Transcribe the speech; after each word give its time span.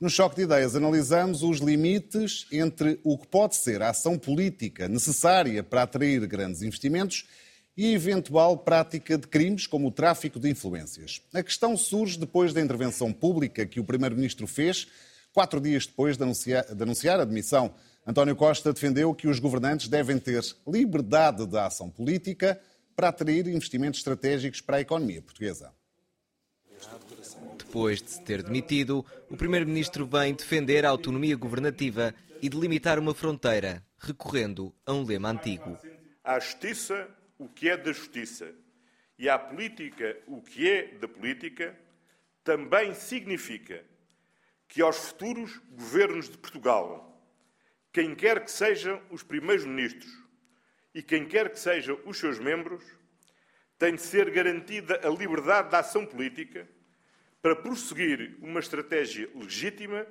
No 0.00 0.08
Choque 0.08 0.36
de 0.36 0.42
Ideias 0.44 0.74
analisamos 0.74 1.42
os 1.42 1.58
limites 1.58 2.46
entre 2.50 2.98
o 3.04 3.18
que 3.18 3.26
pode 3.28 3.54
ser 3.54 3.82
a 3.82 3.90
ação 3.90 4.18
política 4.18 4.88
necessária 4.88 5.62
para 5.62 5.82
atrair 5.82 6.26
grandes 6.26 6.62
investimentos 6.62 7.26
e 7.76 7.84
a 7.84 7.92
eventual 7.92 8.56
prática 8.56 9.18
de 9.18 9.26
crimes 9.26 9.66
como 9.66 9.88
o 9.88 9.90
tráfico 9.90 10.40
de 10.40 10.48
influências. 10.48 11.20
A 11.34 11.42
questão 11.42 11.76
surge 11.76 12.18
depois 12.18 12.54
da 12.54 12.62
intervenção 12.62 13.12
pública 13.12 13.66
que 13.66 13.78
o 13.78 13.84
Primeiro-Ministro 13.84 14.46
fez, 14.46 14.88
quatro 15.34 15.60
dias 15.60 15.84
depois 15.84 16.16
de 16.16 16.22
anunciar, 16.22 16.74
de 16.74 16.82
anunciar 16.82 17.20
a 17.20 17.24
demissão. 17.26 17.74
António 18.06 18.34
Costa 18.34 18.72
defendeu 18.72 19.14
que 19.14 19.28
os 19.28 19.38
governantes 19.38 19.86
devem 19.86 20.18
ter 20.18 20.42
liberdade 20.66 21.46
de 21.46 21.58
ação 21.58 21.90
política 21.90 22.58
para 22.96 23.08
atrair 23.08 23.46
investimentos 23.48 24.00
estratégicos 24.00 24.62
para 24.62 24.78
a 24.78 24.80
economia 24.80 25.20
portuguesa. 25.20 25.70
Depois 27.70 28.02
de 28.02 28.10
se 28.10 28.20
ter 28.24 28.42
demitido, 28.42 29.06
o 29.28 29.36
Primeiro-Ministro 29.36 30.04
vem 30.04 30.34
defender 30.34 30.84
a 30.84 30.88
autonomia 30.88 31.36
governativa 31.36 32.12
e 32.42 32.48
delimitar 32.48 32.98
uma 32.98 33.14
fronteira, 33.14 33.86
recorrendo 33.96 34.74
a 34.84 34.92
um 34.92 35.04
lema 35.04 35.30
antigo. 35.30 35.78
À 36.24 36.40
justiça, 36.40 37.08
o 37.38 37.48
que 37.48 37.68
é 37.68 37.76
da 37.76 37.92
justiça, 37.92 38.52
e 39.16 39.28
à 39.28 39.38
política, 39.38 40.18
o 40.26 40.42
que 40.42 40.68
é 40.68 40.98
da 40.98 41.06
política, 41.06 41.78
também 42.42 42.92
significa 42.92 43.84
que 44.66 44.82
aos 44.82 44.96
futuros 44.96 45.56
governos 45.70 46.28
de 46.28 46.38
Portugal, 46.38 47.24
quem 47.92 48.16
quer 48.16 48.44
que 48.44 48.50
sejam 48.50 49.00
os 49.12 49.22
primeiros-ministros 49.22 50.12
e 50.92 51.04
quem 51.04 51.24
quer 51.24 51.48
que 51.48 51.60
sejam 51.60 52.00
os 52.04 52.18
seus 52.18 52.40
membros, 52.40 52.82
tem 53.78 53.94
de 53.94 54.02
ser 54.02 54.28
garantida 54.32 55.00
a 55.06 55.08
liberdade 55.08 55.70
da 55.70 55.78
ação 55.78 56.04
política 56.04 56.68
para 57.42 57.56
prosseguir 57.56 58.36
uma 58.40 58.60
estratégia 58.60 59.28
legítima, 59.34 60.06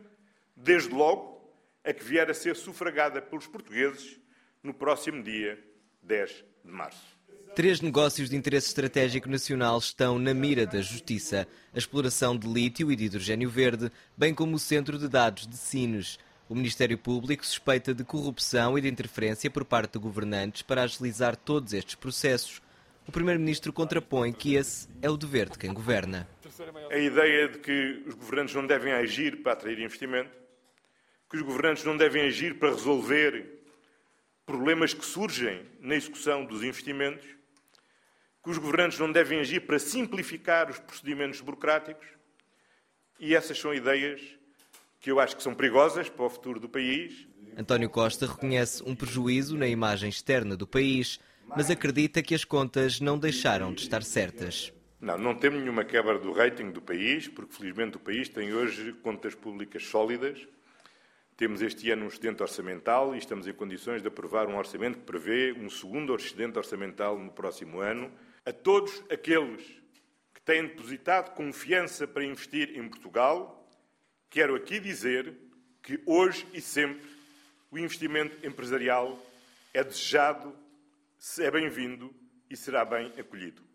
desde 0.56 0.90
logo 0.90 1.40
a 1.84 1.94
que 1.94 2.04
vier 2.04 2.30
a 2.30 2.34
ser 2.34 2.56
sufragada 2.56 3.22
pelos 3.22 3.48
portugueses 3.48 4.20
no 4.64 4.73
próximo 4.73 5.23
dia 5.23 5.64
10 6.02 6.44
de 6.66 6.72
março. 6.72 7.20
Três 7.56 7.81
negócios 7.81 8.30
de 8.30 8.36
interesse 8.36 8.67
estratégico 8.67 9.30
nacional 9.30 9.78
estão 9.78 10.20
na 10.20 10.34
mira 10.34 10.66
da 10.66 10.81
Justiça: 10.81 11.48
a 11.73 11.78
exploração 11.78 12.38
de 12.38 12.48
lítio 12.48 12.92
e 12.92 12.95
de 12.95 13.06
hidrogênio 13.06 13.50
verde, 13.50 13.92
bem 14.16 14.34
como 14.34 14.56
o 14.56 14.59
centro 14.59 14.98
de 14.98 15.08
dados 15.08 15.48
de 15.48 15.58
Sines. 15.58 16.17
O 16.48 16.56
Ministério 16.56 16.98
Público 16.98 17.45
suspeita 17.45 17.94
de 17.94 18.04
corrupção 18.04 18.78
e 18.78 18.82
de 18.82 18.88
interferência 18.88 19.52
por 19.52 19.64
parte 19.64 19.94
de 19.94 20.00
governantes 20.00 20.64
para 20.64 20.84
agilizar 20.84 21.36
todos 21.36 21.73
estes 21.73 21.95
processos. 21.95 22.61
O 23.08 23.11
Primeiro-Ministro 23.11 23.73
contrapõe 23.73 24.32
que 24.32 24.56
esse 24.56 24.88
é 25.02 25.09
o 25.09 25.17
dever 25.17 25.50
de 25.50 25.58
quem 25.58 25.73
governa. 25.73 26.28
A 26.92 26.97
ideia 26.97 27.47
de 27.47 27.59
que 27.59 28.03
os 28.08 28.16
governantes 28.16 28.55
não 28.55 28.66
devem 28.66 28.94
agir 28.94 29.44
para 29.44 29.53
atrair 29.53 29.80
investimento, 29.80 30.31
que 31.30 31.38
os 31.38 31.44
governantes 31.44 31.83
não 31.83 31.95
devem 31.95 32.23
agir 32.23 32.58
para 32.58 32.69
resolver 32.69 33.59
problemas 34.45 34.94
que 34.94 35.05
surgem 35.05 35.64
na 35.80 35.95
execução 35.95 36.44
dos 36.44 36.64
investimentos, 36.64 37.27
que 38.44 38.50
os 38.50 38.58
governantes 38.58 38.97
não 38.97 39.11
devem 39.11 39.39
agir 39.39 39.61
para 39.61 39.77
simplificar 39.77 40.70
os 40.70 40.80
procedimentos 40.80 41.39
burocráticos, 41.42 42.08
e 43.20 43.36
essas 43.36 43.59
são 43.59 43.73
ideias 43.73 44.22
que 45.00 45.11
eu 45.11 45.20
acho 45.20 45.38
que 45.38 45.44
são 45.44 45.53
perigosas 45.53 46.09
para 46.09 46.25
o 46.25 46.30
futuro 46.30 46.59
do 46.59 46.67
país. 46.67 47.27
António 47.55 47.89
Costa 47.89 48.25
reconhece 48.25 48.81
um 48.83 48.95
prejuízo 48.95 49.58
na 49.58 49.67
imagem 49.67 50.09
externa 50.09 50.58
do 50.58 50.66
país, 50.66 51.20
mas 51.45 51.70
acredita 51.70 52.22
que 52.22 52.33
as 52.33 52.44
contas 52.44 53.00
não 53.00 53.17
deixaram 53.17 53.73
de 53.73 53.81
estar 53.81 54.03
certas. 54.03 54.73
Não, 55.00 55.17
não 55.17 55.33
temos 55.33 55.61
nenhuma 55.61 55.86
quebra 55.86 56.19
do 56.19 56.33
rating 56.33 56.72
do 56.72 56.81
país, 56.81 57.25
porque 57.28 57.53
felizmente 57.53 57.95
o 57.95 58.00
país 58.00 58.28
tem 58.28 58.53
hoje 58.53 58.92
contas 59.02 59.33
públicas 59.33 59.86
sólidas. 59.86 60.45
Temos 61.38 61.61
este 61.61 61.89
ano 61.89 62.03
um 62.03 62.08
excedente 62.09 62.44
orçamental 62.44 63.15
e 63.15 63.17
estamos 63.17 63.48
em 63.48 63.54
condições 63.54 64.02
de 64.02 64.09
aprovar 64.09 64.48
um 64.48 64.58
orçamento 64.58 64.99
que 64.99 65.05
prevê 65.05 65.54
um 65.54 65.70
segundo 65.70 66.14
excedente 66.14 66.58
orçamental 66.58 67.17
no 67.17 67.32
próximo 67.32 67.80
ano. 67.80 68.11
A 68.45 68.52
todos 68.52 69.02
aqueles 69.09 69.64
que 70.33 70.42
têm 70.42 70.64
depositado 70.64 71.33
confiança 71.33 72.05
para 72.05 72.26
investir 72.26 72.77
em 72.77 72.89
Portugal, 72.89 73.70
quero 74.30 74.54
aqui 74.54 74.82
dizer 74.82 75.33
que 75.82 76.02
hoje 76.05 76.45
e 76.54 76.59
sempre 76.59 77.08
o 77.71 77.80
investimento 77.80 78.45
empresarial 78.45 79.17
é 79.73 79.82
desejado, 79.82 80.54
é 81.39 81.49
bem-vindo 81.49 82.14
e 82.49 82.58
será 82.58 82.83
bem 82.83 83.14
acolhido. 83.17 83.69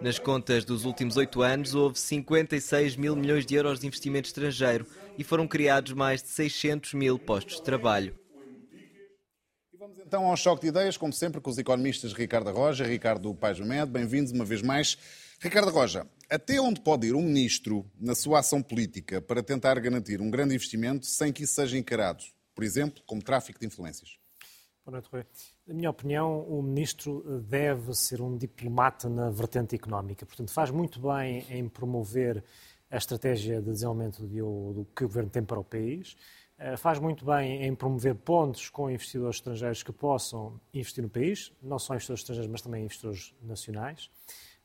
Nas 0.00 0.18
contas 0.18 0.64
dos 0.64 0.84
últimos 0.84 1.16
oito 1.16 1.42
anos, 1.42 1.74
houve 1.74 1.98
56 1.98 2.96
mil 2.96 3.14
milhões 3.14 3.46
de 3.46 3.54
euros 3.54 3.80
de 3.80 3.86
investimento 3.86 4.26
estrangeiro 4.26 4.86
e 5.16 5.22
foram 5.22 5.46
criados 5.46 5.92
mais 5.92 6.22
de 6.22 6.28
600 6.28 6.94
mil 6.94 7.18
postos 7.18 7.56
de 7.56 7.62
trabalho. 7.62 8.18
E 9.72 9.76
vamos 9.76 9.98
então 9.98 10.26
ao 10.26 10.36
choque 10.36 10.62
de 10.62 10.68
ideias, 10.68 10.96
como 10.96 11.12
sempre, 11.12 11.40
com 11.40 11.50
os 11.50 11.58
economistas 11.58 12.12
Ricardo 12.12 12.50
Roja 12.50 12.84
e 12.84 12.88
Ricardo 12.88 13.34
Paes 13.34 13.60
Med. 13.60 13.90
Bem-vindos 13.90 14.32
uma 14.32 14.44
vez 14.44 14.62
mais. 14.62 14.98
Ricardo 15.40 15.70
Roja, 15.70 16.06
até 16.30 16.60
onde 16.60 16.80
pode 16.80 17.06
ir 17.06 17.14
um 17.14 17.22
ministro 17.22 17.84
na 18.00 18.14
sua 18.14 18.40
ação 18.40 18.62
política 18.62 19.20
para 19.20 19.42
tentar 19.42 19.78
garantir 19.80 20.20
um 20.20 20.30
grande 20.30 20.54
investimento 20.54 21.06
sem 21.06 21.32
que 21.32 21.44
isso 21.44 21.54
seja 21.54 21.76
encarado, 21.76 22.24
por 22.54 22.64
exemplo, 22.64 23.02
como 23.06 23.22
tráfico 23.22 23.60
de 23.60 23.66
influências? 23.66 24.18
Boa 24.84 24.92
noite, 24.92 25.08
Rui. 25.12 25.24
Na 25.64 25.74
minha 25.74 25.90
opinião, 25.90 26.40
o 26.40 26.60
ministro 26.60 27.22
deve 27.40 27.94
ser 27.94 28.20
um 28.20 28.36
diplomata 28.36 29.08
na 29.08 29.30
vertente 29.30 29.76
económica. 29.76 30.26
Portanto, 30.26 30.50
faz 30.50 30.70
muito 30.70 31.00
bem 31.00 31.46
em 31.48 31.68
promover 31.68 32.42
a 32.90 32.96
estratégia 32.96 33.60
de 33.60 33.70
desenvolvimento 33.70 34.22
do 34.22 34.84
que 34.94 35.04
o 35.04 35.08
governo 35.08 35.30
tem 35.30 35.42
para 35.44 35.60
o 35.60 35.64
país. 35.64 36.16
Eh, 36.58 36.76
faz 36.76 36.98
muito 36.98 37.24
bem 37.24 37.64
em 37.64 37.74
promover 37.74 38.14
pontos 38.16 38.68
com 38.68 38.90
investidores 38.90 39.36
estrangeiros 39.36 39.82
que 39.82 39.92
possam 39.92 40.60
investir 40.74 41.02
no 41.02 41.08
país, 41.08 41.52
não 41.62 41.78
só 41.78 41.94
investidores 41.94 42.20
estrangeiros, 42.22 42.50
mas 42.50 42.62
também 42.62 42.82
investidores 42.82 43.32
nacionais. 43.40 44.10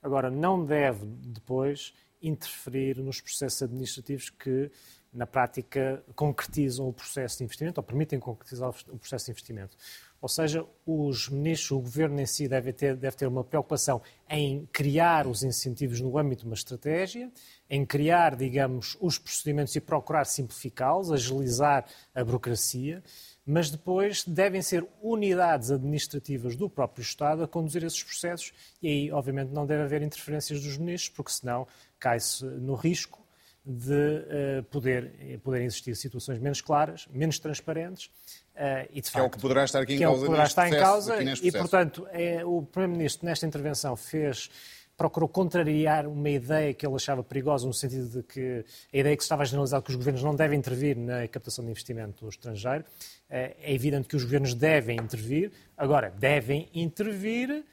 Agora, 0.02 0.32
não 0.32 0.66
deve 0.66 1.06
depois 1.06 1.94
interferir 2.22 2.98
nos 2.98 3.22
processos 3.22 3.62
administrativos 3.62 4.30
que, 4.30 4.72
na 5.14 5.26
prática, 5.26 6.04
concretizam 6.16 6.88
o 6.88 6.94
processo 6.94 7.38
de 7.38 7.44
investimento 7.44 7.80
ou 7.80 7.84
permitem 7.84 8.20
concretizar 8.20 8.70
o 8.70 8.98
processo 8.98 9.26
de 9.26 9.32
investimento. 9.32 9.76
Ou 10.20 10.28
seja, 10.28 10.66
os 10.86 11.30
ministros, 11.30 11.72
o 11.72 11.80
governo 11.80 12.20
em 12.20 12.26
si 12.26 12.48
deve 12.48 12.74
ter, 12.74 12.96
deve 12.96 13.16
ter 13.16 13.28
uma 13.28 13.44
preocupação 13.44 14.02
em 14.28 14.68
criar 14.74 15.28
os 15.28 15.44
incentivos 15.44 16.02
no 16.02 16.18
âmbito 16.18 16.42
de 16.42 16.48
uma 16.48 16.56
estratégia, 16.56 17.32
em 17.70 17.86
criar, 17.86 18.36
digamos, 18.36 18.98
os 19.00 19.20
procedimentos 19.20 19.76
e 19.76 19.80
procurar 19.80 20.26
simplificá-los, 20.26 21.12
agilizar 21.12 21.86
a 22.16 22.24
burocracia, 22.24 23.04
mas 23.46 23.70
depois 23.70 24.26
devem 24.26 24.62
ser 24.62 24.86
unidades 25.02 25.70
administrativas 25.70 26.56
do 26.56 26.68
próprio 26.68 27.04
Estado 27.04 27.44
a 27.44 27.48
conduzir 27.48 27.84
esses 27.84 28.04
processos 28.04 28.54
e 28.82 28.88
aí, 28.88 29.12
obviamente, 29.12 29.52
não 29.52 29.68
deve 29.68 29.84
haver 29.84 30.02
interferências 30.02 30.62
dos 30.62 30.78
ministros, 30.78 31.16
porque 31.16 31.32
senão 31.32 31.68
cai-se 32.00 32.44
no 32.44 32.74
risco 32.74 33.27
de 33.68 33.92
uh, 33.92 34.64
poder, 34.72 35.40
poder 35.44 35.62
existir 35.64 35.96
situações 35.96 36.40
menos 36.40 36.62
claras, 36.62 37.08
menos 37.12 37.38
transparentes 37.40 38.10
Uh, 38.58 38.90
e 38.92 39.02
de 39.02 39.12
facto, 39.12 39.14
que 39.14 39.20
é 39.20 39.22
o 39.22 39.30
que 39.30 39.40
poderá 39.40 39.66
estar 39.66 39.82
aqui 39.82 39.94
em 39.94 40.00
causa. 40.00 40.16
É 40.16 40.18
o 40.18 40.20
que 40.20 40.26
poderá 40.26 40.44
estar 40.46 40.68
processo, 40.68 40.82
em 40.82 40.84
causa 40.84 41.46
e, 41.46 41.52
portanto, 41.52 42.08
é, 42.12 42.44
o 42.44 42.64
Primeiro-Ministro, 42.64 43.24
nesta 43.28 43.46
intervenção, 43.46 43.96
fez 43.96 44.50
procurou 44.98 45.30
contrariar 45.30 46.08
uma 46.08 46.28
ideia 46.28 46.74
que 46.74 46.84
ele 46.84 46.96
achava 46.96 47.24
perigosa, 47.24 47.68
no 47.68 47.74
sentido 47.74 48.10
de 48.10 48.24
que 48.24 48.66
a 48.92 48.98
ideia 48.98 49.16
que 49.16 49.22
estava 49.22 49.46
generalizada 49.46 49.84
que 49.84 49.92
os 49.92 49.96
governos 49.96 50.24
não 50.24 50.36
devem 50.36 50.58
intervir 50.58 50.98
na 50.98 51.28
captação 51.28 51.64
de 51.64 51.70
investimento 51.70 52.28
estrangeiro. 52.28 52.84
Eh, 53.30 53.56
é 53.62 53.74
evidente 53.76 54.08
que 54.08 54.16
os 54.16 54.24
governos 54.24 54.56
devem 54.56 54.98
intervir, 54.98 55.52
agora, 55.78 56.10
devem 56.10 56.68
intervir 56.74 57.64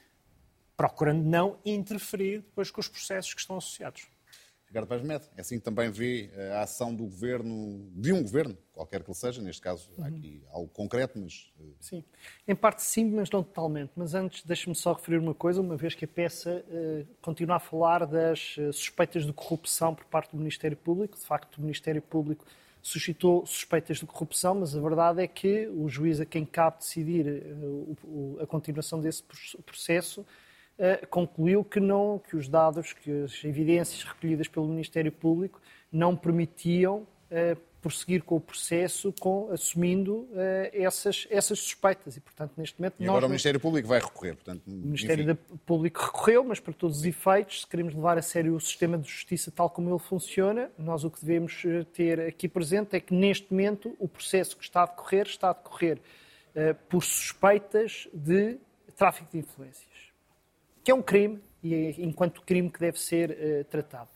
procurando 0.77 1.23
não 1.23 1.57
interferir 1.65 2.41
depois 2.41 2.69
com 2.69 2.79
os 2.79 2.87
processos 2.87 3.33
que 3.33 3.41
estão 3.41 3.57
associados. 3.57 4.07
Ricardo 4.67 5.11
é 5.37 5.41
assim 5.41 5.57
que 5.57 5.63
também 5.63 5.89
vê 5.89 6.29
eh, 6.33 6.51
a 6.53 6.61
ação 6.61 6.93
do 6.93 7.03
governo, 7.03 7.89
de 7.93 8.11
um 8.11 8.21
governo, 8.21 8.57
qualquer 8.73 9.03
que 9.03 9.09
ele 9.09 9.17
seja, 9.17 9.41
neste 9.41 9.61
caso 9.61 9.89
há 9.99 10.07
aqui 10.07 10.43
algo 10.51 10.67
concreto, 10.69 11.17
mas... 11.17 11.53
Eh, 11.59 11.63
sim, 11.79 12.03
em 12.47 12.55
parte 12.55 12.83
sim, 12.83 13.05
mas 13.05 13.29
não 13.29 13.41
totalmente. 13.41 13.91
Mas 13.95 14.13
antes, 14.13 14.43
deixe-me 14.43 14.75
só 14.75 14.93
referir 14.93 15.17
uma 15.17 15.33
coisa, 15.33 15.61
uma 15.61 15.77
vez 15.77 15.95
que 15.95 16.03
a 16.03 16.07
peça 16.07 16.65
uh, 16.67 17.07
continua 17.21 17.55
a 17.55 17.59
falar 17.59 18.05
das 18.05 18.57
uh, 18.57 18.73
suspeitas 18.73 19.25
de 19.25 19.31
corrupção 19.31 19.95
por 19.95 20.05
parte 20.05 20.31
do 20.31 20.37
Ministério 20.37 20.75
Público. 20.75 21.17
De 21.17 21.25
facto, 21.25 21.57
o 21.57 21.61
Ministério 21.61 22.01
Público 22.01 22.45
suscitou 22.81 23.45
suspeitas 23.45 23.97
de 23.97 24.05
corrupção, 24.05 24.55
mas 24.55 24.75
a 24.75 24.81
verdade 24.81 25.21
é 25.21 25.27
que 25.27 25.67
o 25.67 25.87
juiz 25.87 26.19
a 26.19 26.25
quem 26.25 26.45
cabe 26.45 26.79
decidir 26.79 27.25
uh, 27.27 27.97
o, 28.03 28.37
a 28.41 28.45
continuação 28.45 28.99
desse 28.99 29.23
processo 29.65 30.25
concluiu 31.09 31.63
que, 31.63 31.79
não, 31.79 32.21
que 32.29 32.35
os 32.35 32.47
dados, 32.47 32.93
que 32.93 33.23
as 33.23 33.43
evidências 33.43 34.03
recolhidas 34.03 34.47
pelo 34.47 34.67
Ministério 34.67 35.11
Público 35.11 35.61
não 35.91 36.15
permitiam 36.15 37.07
uh, 37.31 37.57
prosseguir 37.81 38.23
com 38.23 38.35
o 38.35 38.39
processo 38.41 39.13
com, 39.19 39.51
assumindo 39.51 40.13
uh, 40.13 40.27
essas, 40.73 41.27
essas 41.29 41.59
suspeitas. 41.59 42.17
E, 42.17 42.19
portanto, 42.19 42.53
neste 42.57 42.79
momento. 42.79 42.95
E 42.99 43.07
agora 43.07 43.25
o 43.25 43.29
Ministério 43.29 43.59
Público 43.59 43.87
vai 43.87 43.99
recorrer. 43.99 44.35
Portanto, 44.35 44.63
o 44.67 44.71
Ministério 44.71 45.35
Público 45.65 46.01
recorreu, 46.01 46.43
mas 46.43 46.59
para 46.59 46.73
todos 46.73 46.97
os 46.97 47.05
efeitos, 47.05 47.61
se 47.61 47.67
queremos 47.67 47.93
levar 47.93 48.17
a 48.17 48.21
sério 48.21 48.55
o 48.55 48.59
sistema 48.59 48.97
de 48.97 49.07
justiça 49.07 49.51
tal 49.51 49.69
como 49.69 49.89
ele 49.89 49.99
funciona, 49.99 50.69
nós 50.77 51.03
o 51.03 51.11
que 51.11 51.23
devemos 51.23 51.63
ter 51.93 52.19
aqui 52.19 52.47
presente 52.47 52.95
é 52.95 52.99
que, 52.99 53.13
neste 53.13 53.51
momento, 53.51 53.95
o 53.99 54.07
processo 54.07 54.57
que 54.57 54.63
está 54.63 54.83
a 54.83 54.85
decorrer 54.87 55.27
está 55.27 55.51
a 55.51 55.53
decorrer 55.53 55.99
por 56.89 57.03
suspeitas 57.03 58.07
de 58.13 58.57
tráfico 58.95 59.29
de 59.31 59.39
influências, 59.39 59.85
que 60.85 60.91
é 60.91 60.95
um 60.95 61.01
crime 61.01 61.41
e 61.63 61.73
é, 61.73 61.95
enquanto 61.97 62.43
crime 62.43 62.69
que 62.69 62.79
deve 62.79 62.99
ser 63.01 63.31
uh, 63.31 63.63
tratado. 63.65 64.07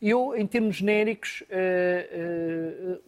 Eu, 0.00 0.34
em 0.34 0.46
termos 0.46 0.76
genéricos, 0.76 1.42
uh, 1.42 2.94
uh, 2.94 3.00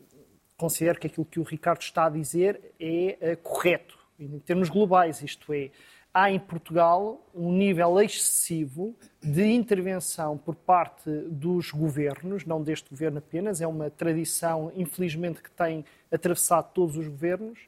considero 0.59 1.01
que 1.01 1.07
aquilo 1.07 1.25
que 1.25 1.41
o 1.41 1.43
Ricardo 1.43 1.81
está 1.81 2.05
a 2.05 2.11
dizer 2.11 2.61
é 2.79 3.35
correto. 3.37 3.99
Em 4.21 4.39
termos 4.41 4.69
globais, 4.69 5.23
isto 5.23 5.51
é, 5.53 5.71
há 6.13 6.31
em 6.31 6.39
Portugal 6.39 7.27
um 7.35 7.51
nível 7.53 8.01
excessivo 8.01 8.95
de 9.23 9.45
intervenção 9.45 10.37
por 10.37 10.55
parte 10.55 11.11
dos 11.11 11.71
governos, 11.71 12.45
não 12.45 12.63
deste 12.63 12.91
governo 12.91 13.19
apenas, 13.19 13.63
é 13.63 13.67
uma 13.67 13.91
tradição, 13.91 14.71
infelizmente, 14.75 15.43
que 15.43 15.51
tem 15.51 15.85
atravessado 16.13 16.71
todos 16.73 16.99
os 16.99 17.09
governos. 17.09 17.59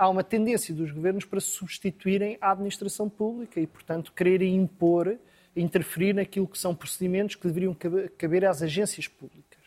Há 0.00 0.08
uma 0.08 0.24
tendência 0.24 0.74
dos 0.74 0.90
governos 0.90 1.26
para 1.26 1.40
substituírem 1.40 2.38
a 2.40 2.52
administração 2.52 3.06
pública 3.06 3.60
e, 3.60 3.66
portanto, 3.66 4.14
quererem 4.16 4.56
impor 4.56 5.18
interferir 5.54 6.14
naquilo 6.14 6.48
que 6.48 6.58
são 6.58 6.74
procedimentos 6.74 7.36
que 7.36 7.46
deveriam 7.46 7.76
caber 8.16 8.46
às 8.46 8.62
agências 8.62 9.06
públicas. 9.06 9.60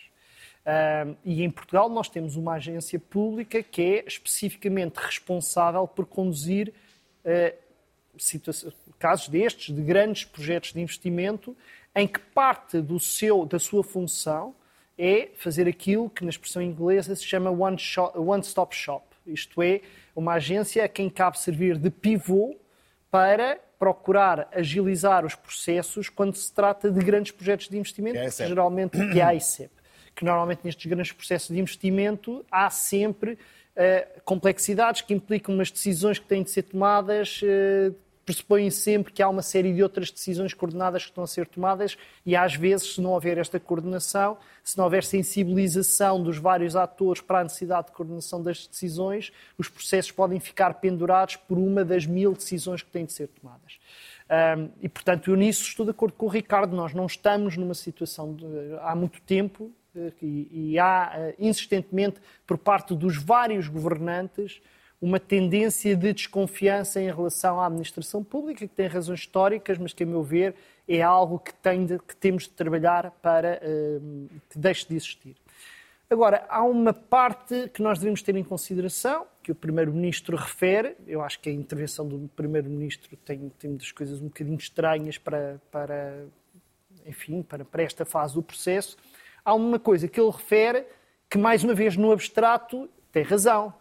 Uh, 0.65 1.15
e 1.23 1.43
em 1.43 1.51
Portugal 1.51 1.87
nós 1.87 2.09
temos 2.09 2.35
uma 2.35 2.53
agência 2.53 2.97
pública 2.97 3.61
que 3.61 3.79
é 3.83 4.05
especificamente 4.07 4.95
responsável 4.95 5.87
por 5.87 6.07
conduzir 6.07 6.73
uh, 7.23 8.73
casos 8.97 9.27
destes, 9.27 9.75
de 9.75 9.83
grandes 9.83 10.25
projetos 10.25 10.73
de 10.73 10.81
investimento, 10.81 11.55
em 11.95 12.07
que 12.07 12.19
parte 12.19 12.81
do 12.81 12.99
seu, 12.99 13.45
da 13.45 13.59
sua 13.59 13.83
função 13.83 14.55
é 14.97 15.29
fazer 15.35 15.67
aquilo 15.67 16.09
que 16.09 16.23
na 16.23 16.31
expressão 16.31 16.59
inglesa 16.59 17.15
se 17.15 17.23
chama 17.23 17.51
one-stop 17.51 18.17
one 18.17 18.43
shop. 18.71 19.05
Isto 19.27 19.61
é, 19.61 19.81
uma 20.15 20.33
agência 20.33 20.83
a 20.83 20.87
quem 20.87 21.09
cabe 21.09 21.39
servir 21.39 21.77
de 21.77 21.89
pivô 21.89 22.55
para 23.09 23.59
procurar 23.77 24.47
agilizar 24.53 25.25
os 25.25 25.35
processos 25.35 26.09
quando 26.09 26.35
se 26.35 26.51
trata 26.53 26.89
de 26.89 27.03
grandes 27.03 27.31
projetos 27.31 27.67
de 27.67 27.77
investimento, 27.77 28.17
que, 28.17 28.25
é 28.25 28.47
geralmente 28.47 28.97
que 29.11 29.19
é 29.19 29.23
a 29.23 29.35
ICEP. 29.35 29.71
Que 30.15 30.23
normalmente 30.23 30.61
nestes 30.63 30.85
grandes 30.85 31.11
processos 31.11 31.49
de 31.53 31.59
investimento 31.59 32.45
há 32.49 32.69
sempre 32.69 33.33
uh, 33.33 34.21
complexidades 34.23 35.01
que 35.01 35.13
implicam 35.13 35.53
umas 35.53 35.69
decisões 35.69 36.17
que 36.17 36.25
têm 36.25 36.43
de 36.43 36.51
ser 36.51 36.63
tomadas 36.63 37.41
uh, 37.41 37.93
pressupõem 38.25 38.69
sempre 38.69 39.11
que 39.11 39.21
há 39.21 39.29
uma 39.29 39.41
série 39.41 39.73
de 39.73 39.83
outras 39.83 40.11
decisões 40.11 40.53
coordenadas 40.53 41.03
que 41.03 41.09
estão 41.09 41.23
a 41.23 41.27
ser 41.27 41.47
tomadas 41.47 41.97
e 42.25 42.35
às 42.35 42.55
vezes, 42.55 42.95
se 42.95 43.01
não 43.01 43.11
houver 43.11 43.37
esta 43.37 43.59
coordenação, 43.59 44.37
se 44.63 44.77
não 44.77 44.85
houver 44.85 45.03
sensibilização 45.03 46.21
dos 46.21 46.37
vários 46.37 46.75
atores 46.75 47.21
para 47.21 47.39
a 47.39 47.43
necessidade 47.43 47.87
de 47.87 47.93
coordenação 47.93 48.41
das 48.41 48.65
decisões, 48.67 49.31
os 49.57 49.67
processos 49.67 50.11
podem 50.11 50.39
ficar 50.39 50.75
pendurados 50.75 51.35
por 51.35 51.57
uma 51.57 51.83
das 51.83 52.05
mil 52.05 52.33
decisões 52.33 52.81
que 52.81 52.89
têm 52.89 53.05
de 53.05 53.13
ser 53.13 53.27
tomadas. 53.27 53.79
Um, 54.57 54.69
e, 54.81 54.89
portanto, 54.89 55.29
eu 55.29 55.35
nisso 55.35 55.63
estou 55.63 55.85
de 55.85 55.91
acordo 55.91 56.15
com 56.15 56.25
o 56.25 56.29
Ricardo. 56.29 56.75
Nós 56.75 56.93
não 56.93 57.05
estamos 57.05 57.57
numa 57.57 57.73
situação 57.73 58.33
de, 58.33 58.45
há 58.81 58.95
muito 58.95 59.21
tempo 59.21 59.71
eh, 59.95 60.11
e, 60.21 60.71
e 60.71 60.79
há 60.79 61.13
uh, 61.15 61.33
insistentemente, 61.37 62.19
por 62.47 62.57
parte 62.57 62.95
dos 62.95 63.17
vários 63.17 63.67
governantes, 63.67 64.61
uma 65.03 65.19
tendência 65.19 65.97
de 65.97 66.13
desconfiança 66.13 67.01
em 67.01 67.07
relação 67.07 67.59
à 67.59 67.65
administração 67.65 68.23
pública, 68.23 68.65
que 68.65 68.73
tem 68.73 68.87
razões 68.87 69.19
históricas, 69.19 69.77
mas 69.77 69.91
que, 69.91 70.03
a 70.03 70.05
meu 70.05 70.23
ver, 70.23 70.55
é 70.87 71.01
algo 71.01 71.39
que, 71.39 71.53
tem 71.55 71.85
de, 71.85 71.99
que 71.99 72.15
temos 72.15 72.43
de 72.43 72.51
trabalhar 72.51 73.11
para 73.21 73.59
uh, 73.61 74.29
que 74.49 74.57
deixe 74.57 74.87
de 74.87 74.95
existir. 74.95 75.35
Agora, 76.09 76.45
há 76.47 76.63
uma 76.63 76.93
parte 76.93 77.69
que 77.73 77.81
nós 77.81 77.99
devemos 77.99 78.21
ter 78.21 78.33
em 78.37 78.45
consideração, 78.45 79.27
que 79.43 79.51
o 79.51 79.55
Primeiro-Ministro 79.55 80.37
refere. 80.37 80.95
Eu 81.05 81.21
acho 81.21 81.37
que 81.41 81.49
a 81.49 81.51
intervenção 81.51 82.07
do 82.07 82.29
Primeiro-Ministro 82.29 83.17
tem, 83.25 83.51
tem 83.59 83.75
das 83.75 83.91
coisas 83.91 84.21
um 84.21 84.27
bocadinho 84.27 84.57
estranhas 84.57 85.17
para, 85.17 85.59
para 85.69 86.23
enfim, 87.05 87.41
para, 87.41 87.65
para 87.65 87.83
esta 87.83 88.05
fase 88.05 88.35
do 88.35 88.41
processo. 88.41 88.95
Há 89.43 89.53
uma 89.53 89.79
coisa 89.79 90.07
que 90.07 90.17
ele 90.17 90.31
refere 90.31 90.85
que, 91.29 91.37
mais 91.37 91.61
uma 91.61 91.73
vez, 91.73 91.97
no 91.97 92.09
abstrato, 92.09 92.89
tem 93.11 93.23
razão 93.23 93.73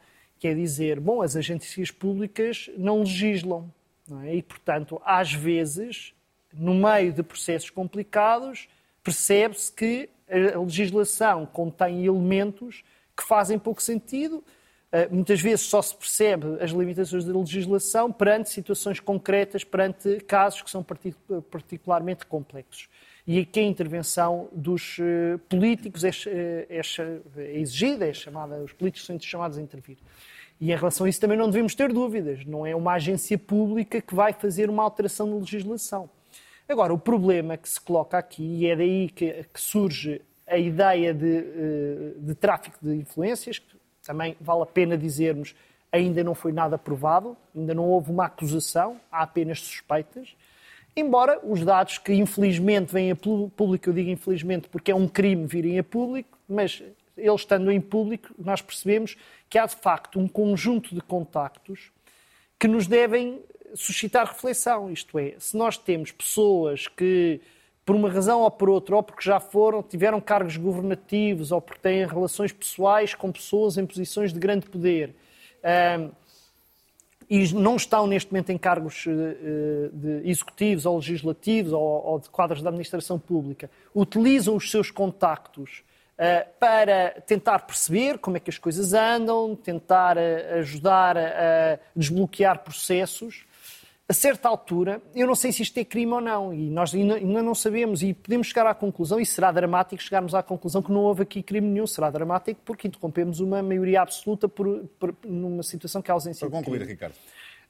Quer 0.42 0.56
dizer, 0.56 0.98
bom, 0.98 1.22
as 1.22 1.36
agências 1.36 1.92
públicas 1.92 2.68
não 2.76 3.02
legislam. 3.02 3.72
Não 4.08 4.22
é? 4.22 4.34
E, 4.34 4.42
portanto, 4.42 5.00
às 5.04 5.32
vezes, 5.32 6.12
no 6.52 6.74
meio 6.74 7.12
de 7.12 7.22
processos 7.22 7.70
complicados, 7.70 8.68
percebe-se 9.04 9.70
que 9.70 10.08
a 10.28 10.58
legislação 10.58 11.46
contém 11.46 12.04
elementos 12.04 12.82
que 13.16 13.22
fazem 13.22 13.56
pouco 13.56 13.80
sentido. 13.80 14.42
Ah, 14.90 15.06
muitas 15.08 15.40
vezes 15.40 15.64
só 15.66 15.80
se 15.80 15.94
percebe 15.94 16.60
as 16.60 16.72
limitações 16.72 17.24
da 17.24 17.38
legislação 17.38 18.10
perante 18.10 18.50
situações 18.50 18.98
concretas, 18.98 19.62
perante 19.62 20.16
casos 20.22 20.60
que 20.60 20.70
são 20.72 20.84
particularmente 21.52 22.26
complexos. 22.26 22.88
E 23.26 23.38
aqui 23.38 23.60
a 23.60 23.62
intervenção 23.62 24.48
dos 24.52 24.98
ah, 25.00 25.38
políticos 25.48 26.04
é, 26.04 26.10
é, 26.26 26.80
é 27.36 27.58
exigida, 27.58 28.08
é 28.08 28.12
chamada, 28.12 28.56
os 28.58 28.72
políticos 28.72 29.06
são 29.06 29.18
chamados 29.20 29.58
a 29.58 29.62
intervir. 29.62 29.98
E 30.60 30.72
em 30.72 30.76
relação 30.76 31.06
a 31.06 31.08
isso 31.08 31.20
também 31.20 31.36
não 31.36 31.50
devemos 31.50 31.74
ter 31.74 31.92
dúvidas. 31.92 32.44
Não 32.44 32.64
é 32.64 32.74
uma 32.74 32.92
agência 32.92 33.36
pública 33.36 34.00
que 34.00 34.14
vai 34.14 34.32
fazer 34.32 34.70
uma 34.70 34.82
alteração 34.82 35.28
de 35.28 35.34
legislação. 35.40 36.08
Agora, 36.68 36.94
o 36.94 36.98
problema 36.98 37.56
que 37.56 37.68
se 37.68 37.80
coloca 37.80 38.16
aqui, 38.16 38.44
e 38.44 38.66
é 38.66 38.76
daí 38.76 39.08
que, 39.08 39.44
que 39.52 39.60
surge 39.60 40.22
a 40.46 40.56
ideia 40.56 41.12
de, 41.12 41.36
eh, 41.36 42.12
de 42.16 42.34
tráfico 42.34 42.78
de 42.80 42.94
influências, 42.94 43.58
que 43.58 43.76
também 44.04 44.36
vale 44.40 44.62
a 44.62 44.66
pena 44.66 44.96
dizermos, 44.96 45.54
ainda 45.90 46.22
não 46.22 46.34
foi 46.34 46.52
nada 46.52 46.78
provado, 46.78 47.36
ainda 47.54 47.74
não 47.74 47.84
houve 47.84 48.10
uma 48.10 48.26
acusação, 48.26 49.00
há 49.10 49.22
apenas 49.22 49.60
suspeitas. 49.60 50.36
Embora 50.94 51.40
os 51.42 51.64
dados 51.64 51.98
que 51.98 52.12
infelizmente 52.12 52.92
vêm 52.92 53.10
a 53.10 53.16
público, 53.16 53.88
eu 53.88 53.92
digo 53.94 54.10
infelizmente 54.10 54.68
porque 54.68 54.90
é 54.90 54.94
um 54.94 55.08
crime 55.08 55.46
virem 55.46 55.78
a 55.78 55.84
público, 55.84 56.38
mas 56.46 56.82
eles 57.16 57.40
estando 57.40 57.70
em 57.70 57.80
público, 57.80 58.28
nós 58.38 58.60
percebemos 58.60 59.16
que 59.48 59.58
há 59.58 59.66
de 59.66 59.76
facto 59.76 60.18
um 60.18 60.28
conjunto 60.28 60.94
de 60.94 61.00
contactos 61.00 61.90
que 62.58 62.68
nos 62.68 62.86
devem 62.86 63.40
suscitar 63.74 64.26
reflexão. 64.26 64.90
Isto 64.90 65.18
é, 65.18 65.34
se 65.38 65.56
nós 65.56 65.78
temos 65.78 66.12
pessoas 66.12 66.86
que, 66.88 67.40
por 67.84 67.96
uma 67.96 68.10
razão 68.10 68.40
ou 68.40 68.50
por 68.50 68.68
outra, 68.68 68.96
ou 68.96 69.02
porque 69.02 69.22
já 69.22 69.40
foram, 69.40 69.82
tiveram 69.82 70.20
cargos 70.20 70.56
governativos, 70.56 71.52
ou 71.52 71.60
porque 71.60 71.80
têm 71.80 72.06
relações 72.06 72.52
pessoais 72.52 73.14
com 73.14 73.32
pessoas 73.32 73.78
em 73.78 73.86
posições 73.86 74.32
de 74.32 74.38
grande 74.38 74.66
poder, 74.66 75.14
um, 75.98 76.10
e 77.32 77.54
não 77.54 77.76
estão 77.76 78.06
neste 78.06 78.30
momento 78.30 78.50
em 78.50 78.58
cargos 78.58 79.06
uh, 79.06 79.10
de 79.90 80.28
executivos 80.28 80.84
ou 80.84 80.96
legislativos 80.96 81.72
ou, 81.72 82.20
de 82.20 82.28
quadros 82.28 82.60
da 82.60 82.68
administração 82.68 83.18
pública, 83.18 83.70
utilizam 83.94 84.54
os 84.54 84.70
seus 84.70 84.90
contactos 84.90 85.82
eh, 86.18 86.46
para 86.60 87.22
tentar 87.26 87.60
perceber 87.60 88.18
como 88.18 88.36
é 88.36 88.40
que 88.40 88.50
as 88.50 88.58
coisas 88.58 88.92
andam, 88.92 89.56
tentar 89.56 90.18
eh, 90.18 90.58
ajudar 90.58 91.16
a 91.16 91.78
desbloquear 91.96 92.58
processos. 92.58 93.46
A 94.08 94.12
certa 94.12 94.48
altura, 94.48 95.00
eu 95.14 95.26
não 95.26 95.34
sei 95.34 95.52
se 95.52 95.62
isto 95.62 95.78
é 95.78 95.84
crime 95.84 96.12
ou 96.12 96.20
não, 96.20 96.52
e 96.52 96.68
nós 96.68 96.92
ainda 96.92 97.42
não 97.42 97.54
sabemos, 97.54 98.02
e 98.02 98.12
podemos 98.12 98.48
chegar 98.48 98.66
à 98.66 98.74
conclusão, 98.74 99.18
e 99.20 99.24
será 99.24 99.50
dramático 99.52 100.02
chegarmos 100.02 100.34
à 100.34 100.42
conclusão 100.42 100.82
que 100.82 100.90
não 100.90 101.00
houve 101.00 101.22
aqui 101.22 101.42
crime 101.42 101.68
nenhum. 101.68 101.86
Será 101.86 102.10
dramático 102.10 102.60
porque 102.64 102.88
interrompemos 102.88 103.40
uma 103.40 103.62
maioria 103.62 104.02
absoluta 104.02 104.48
por, 104.48 104.84
por 104.98 105.14
numa 105.24 105.62
situação 105.62 106.02
que 106.02 106.10
é 106.10 106.14
ausência 106.14 106.48
Para 106.48 106.58
concluir, 106.58 106.82
Ricardo. 106.82 107.14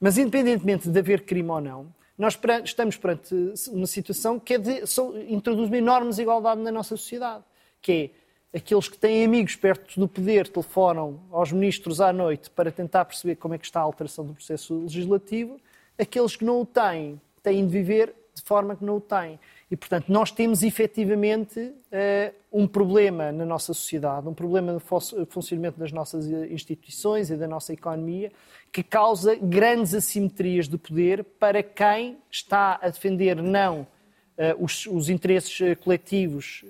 Mas, 0.01 0.19
independentemente 0.19 0.89
de 0.89 0.99
haver 0.99 1.25
crime 1.25 1.51
ou 1.51 1.61
não, 1.61 1.95
nós 2.19 2.39
estamos 2.65 2.97
perante 2.97 3.35
uma 3.71 3.87
situação 3.87 4.39
que 4.41 4.55
é 4.55 4.59
de, 4.59 4.83
introduz 5.29 5.69
uma 5.69 5.79
enorme 5.79 6.11
desigualdade 6.11 6.61
na 6.61 6.73
nossa 6.73 6.97
sociedade, 6.97 7.45
que 7.81 8.11
é 8.53 8.59
aqueles 8.59 8.89
que 8.89 8.99
têm 8.99 9.25
amigos 9.25 9.55
perto 9.55 9.99
do 9.99 10.09
poder 10.09 10.49
telefonam 10.49 11.21
aos 11.31 11.53
ministros 11.53 12.01
à 12.01 12.13
noite 12.13 12.51
para 12.51 12.71
tentar 12.71 13.05
perceber 13.05 13.37
como 13.37 13.55
é 13.55 13.59
que 13.59 13.65
está 13.65 13.81
a 13.81 13.83
alteração 13.83 14.27
do 14.27 14.35
processo 14.35 14.75
legislativo, 14.81 15.61
aqueles 15.99 16.37
que 16.37 16.45
não 16.45 16.61
o 16.61 16.67
têm 16.67 17.21
têm 17.43 17.67
de 17.67 17.73
viver 17.73 18.15
de 18.35 18.43
forma 18.43 18.75
que 18.75 18.85
não 18.85 18.97
o 18.97 19.01
têm. 19.01 19.39
E, 19.71 19.77
portanto, 19.77 20.09
nós 20.09 20.31
temos 20.31 20.63
efetivamente 20.63 21.61
uh, 21.61 22.35
um 22.53 22.67
problema 22.67 23.31
na 23.31 23.45
nossa 23.45 23.73
sociedade, 23.75 24.29
um 24.29 24.35
problema 24.35 24.73
no 24.73 24.81
funcionamento 24.81 25.79
das 25.79 25.93
nossas 25.93 26.27
instituições 26.27 27.31
e 27.31 27.37
da 27.37 27.47
nossa 27.47 27.73
economia, 27.73 28.33
que 28.71 28.83
causa 28.83 29.37
grandes 29.37 29.95
assimetrias 29.95 30.69
de 30.69 30.79
poder 30.79 31.25
para 31.25 31.63
quem 31.63 32.19
está 32.31 32.79
a 32.83 32.89
defender 32.89 33.37
não 33.43 33.83
uh, 33.83 34.65
os, 34.65 34.87
os 34.87 35.09
interesses 35.09 35.79
coletivos 35.81 36.65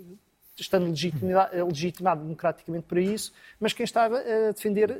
estando 0.56 0.94
legitimado 1.66 2.22
democraticamente 2.22 2.86
para 2.86 3.00
isso, 3.00 3.32
mas 3.58 3.72
quem 3.72 3.82
está 3.82 4.04
a 4.04 4.52
defender 4.52 4.96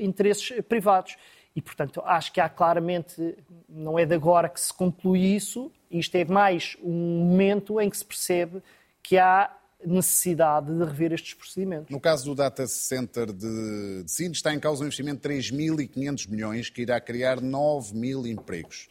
interesses 0.00 0.60
privados. 0.62 1.16
E, 1.56 1.62
portanto, 1.62 2.02
acho 2.04 2.32
que 2.32 2.40
há 2.40 2.48
claramente, 2.48 3.36
não 3.68 3.98
é 3.98 4.04
de 4.04 4.14
agora 4.14 4.48
que 4.48 4.60
se 4.60 4.72
conclui 4.72 5.20
isso, 5.20 5.70
isto 5.90 6.16
é 6.16 6.24
mais 6.24 6.76
um 6.82 6.90
momento 6.90 7.80
em 7.80 7.88
que 7.88 7.96
se 7.96 8.04
percebe 8.04 8.60
que 9.02 9.16
há 9.18 9.56
necessidade 9.86 10.72
de 10.72 10.84
rever 10.84 11.12
estes 11.12 11.34
procedimentos. 11.34 11.90
No 11.90 12.00
caso 12.00 12.24
do 12.24 12.34
data 12.34 12.66
center 12.66 13.26
de, 13.32 14.02
de 14.02 14.10
Sines, 14.10 14.38
está 14.38 14.52
em 14.52 14.58
causa 14.58 14.82
um 14.82 14.86
investimento 14.86 15.28
de 15.28 15.34
3.500 15.34 16.28
milhões 16.28 16.70
que 16.70 16.82
irá 16.82 17.00
criar 17.00 17.40
9 17.40 17.94
mil 17.94 18.26
empregos. 18.26 18.88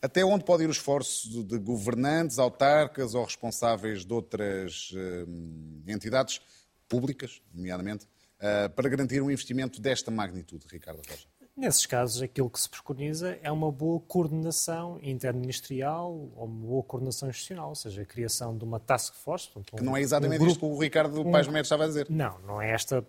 Até 0.00 0.24
onde 0.24 0.44
pode 0.44 0.62
ir 0.62 0.68
o 0.68 0.70
esforço 0.70 1.42
de 1.42 1.58
governantes, 1.58 2.38
autarcas 2.38 3.14
ou 3.14 3.24
responsáveis 3.24 4.04
de 4.04 4.12
outras 4.12 4.92
uh, 4.92 5.90
entidades 5.90 6.40
públicas, 6.88 7.42
nomeadamente, 7.52 8.04
uh, 8.04 8.70
para 8.70 8.88
garantir 8.88 9.20
um 9.20 9.30
investimento 9.30 9.80
desta 9.80 10.10
magnitude, 10.10 10.64
Ricardo 10.70 10.98
Rocha? 10.98 11.26
Nesses 11.56 11.86
casos, 11.86 12.20
aquilo 12.20 12.50
que 12.50 12.60
se 12.60 12.68
preconiza 12.68 13.38
é 13.42 13.50
uma 13.50 13.72
boa 13.72 13.98
coordenação 13.98 14.98
interministerial 15.02 16.12
ou 16.12 16.44
uma 16.44 16.66
boa 16.66 16.82
coordenação 16.82 17.30
institucional, 17.30 17.70
ou 17.70 17.74
seja, 17.74 18.02
a 18.02 18.04
criação 18.04 18.56
de 18.56 18.62
uma 18.62 18.78
task 18.78 19.14
force. 19.14 19.48
Portanto, 19.48 19.78
que 19.78 19.82
não 19.82 19.96
é 19.96 20.02
exatamente 20.02 20.42
um 20.42 20.44
grupo, 20.44 20.52
isto 20.52 20.60
que 20.60 20.66
o 20.66 20.78
Ricardo 20.78 21.20
um, 21.22 21.32
Paz 21.32 21.46
Médio 21.46 21.62
estava 21.62 21.84
a 21.84 21.86
dizer. 21.86 22.08
Não, 22.10 22.38
não 22.40 22.60
é 22.60 22.72
esta 22.72 23.02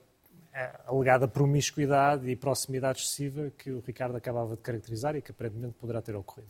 é, 0.54 0.80
alegada 0.86 1.28
promiscuidade 1.28 2.30
e 2.30 2.38
proximidade 2.38 3.00
excessiva 3.00 3.52
que 3.58 3.70
o 3.70 3.82
Ricardo 3.82 4.16
acabava 4.16 4.56
de 4.56 4.62
caracterizar 4.62 5.14
e 5.18 5.22
que 5.22 5.32
aparentemente 5.32 5.74
poderá 5.74 6.02
ter 6.02 6.16
ocorrido. 6.16 6.50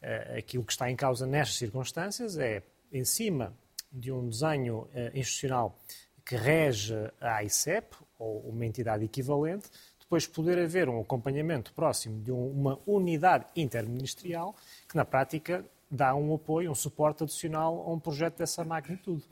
É, 0.00 0.38
aquilo 0.38 0.62
que 0.62 0.72
está 0.72 0.88
em 0.88 0.94
causa 0.94 1.26
nestas 1.26 1.56
circunstâncias 1.56 2.38
é, 2.38 2.62
em 2.92 3.04
cima 3.04 3.52
de 3.90 4.12
um 4.12 4.28
desenho 4.28 4.86
é, 4.94 5.10
institucional 5.18 5.76
que 6.24 6.36
rege 6.36 6.94
a 7.20 7.42
ICEP, 7.42 7.96
ou 8.18 8.40
uma 8.48 8.64
entidade 8.64 9.04
equivalente, 9.04 9.68
depois 10.14 10.26
poder 10.28 10.58
haver 10.60 10.88
um 10.88 11.00
acompanhamento 11.00 11.72
próximo 11.72 12.22
de 12.22 12.30
uma 12.30 12.78
unidade 12.86 13.46
interministerial 13.56 14.54
que, 14.88 14.96
na 14.96 15.04
prática, 15.04 15.64
dá 15.90 16.14
um 16.14 16.32
apoio, 16.32 16.70
um 16.70 16.74
suporte 16.74 17.24
adicional 17.24 17.82
a 17.84 17.92
um 17.92 17.98
projeto 17.98 18.38
dessa 18.38 18.64
magnitude. 18.64 19.24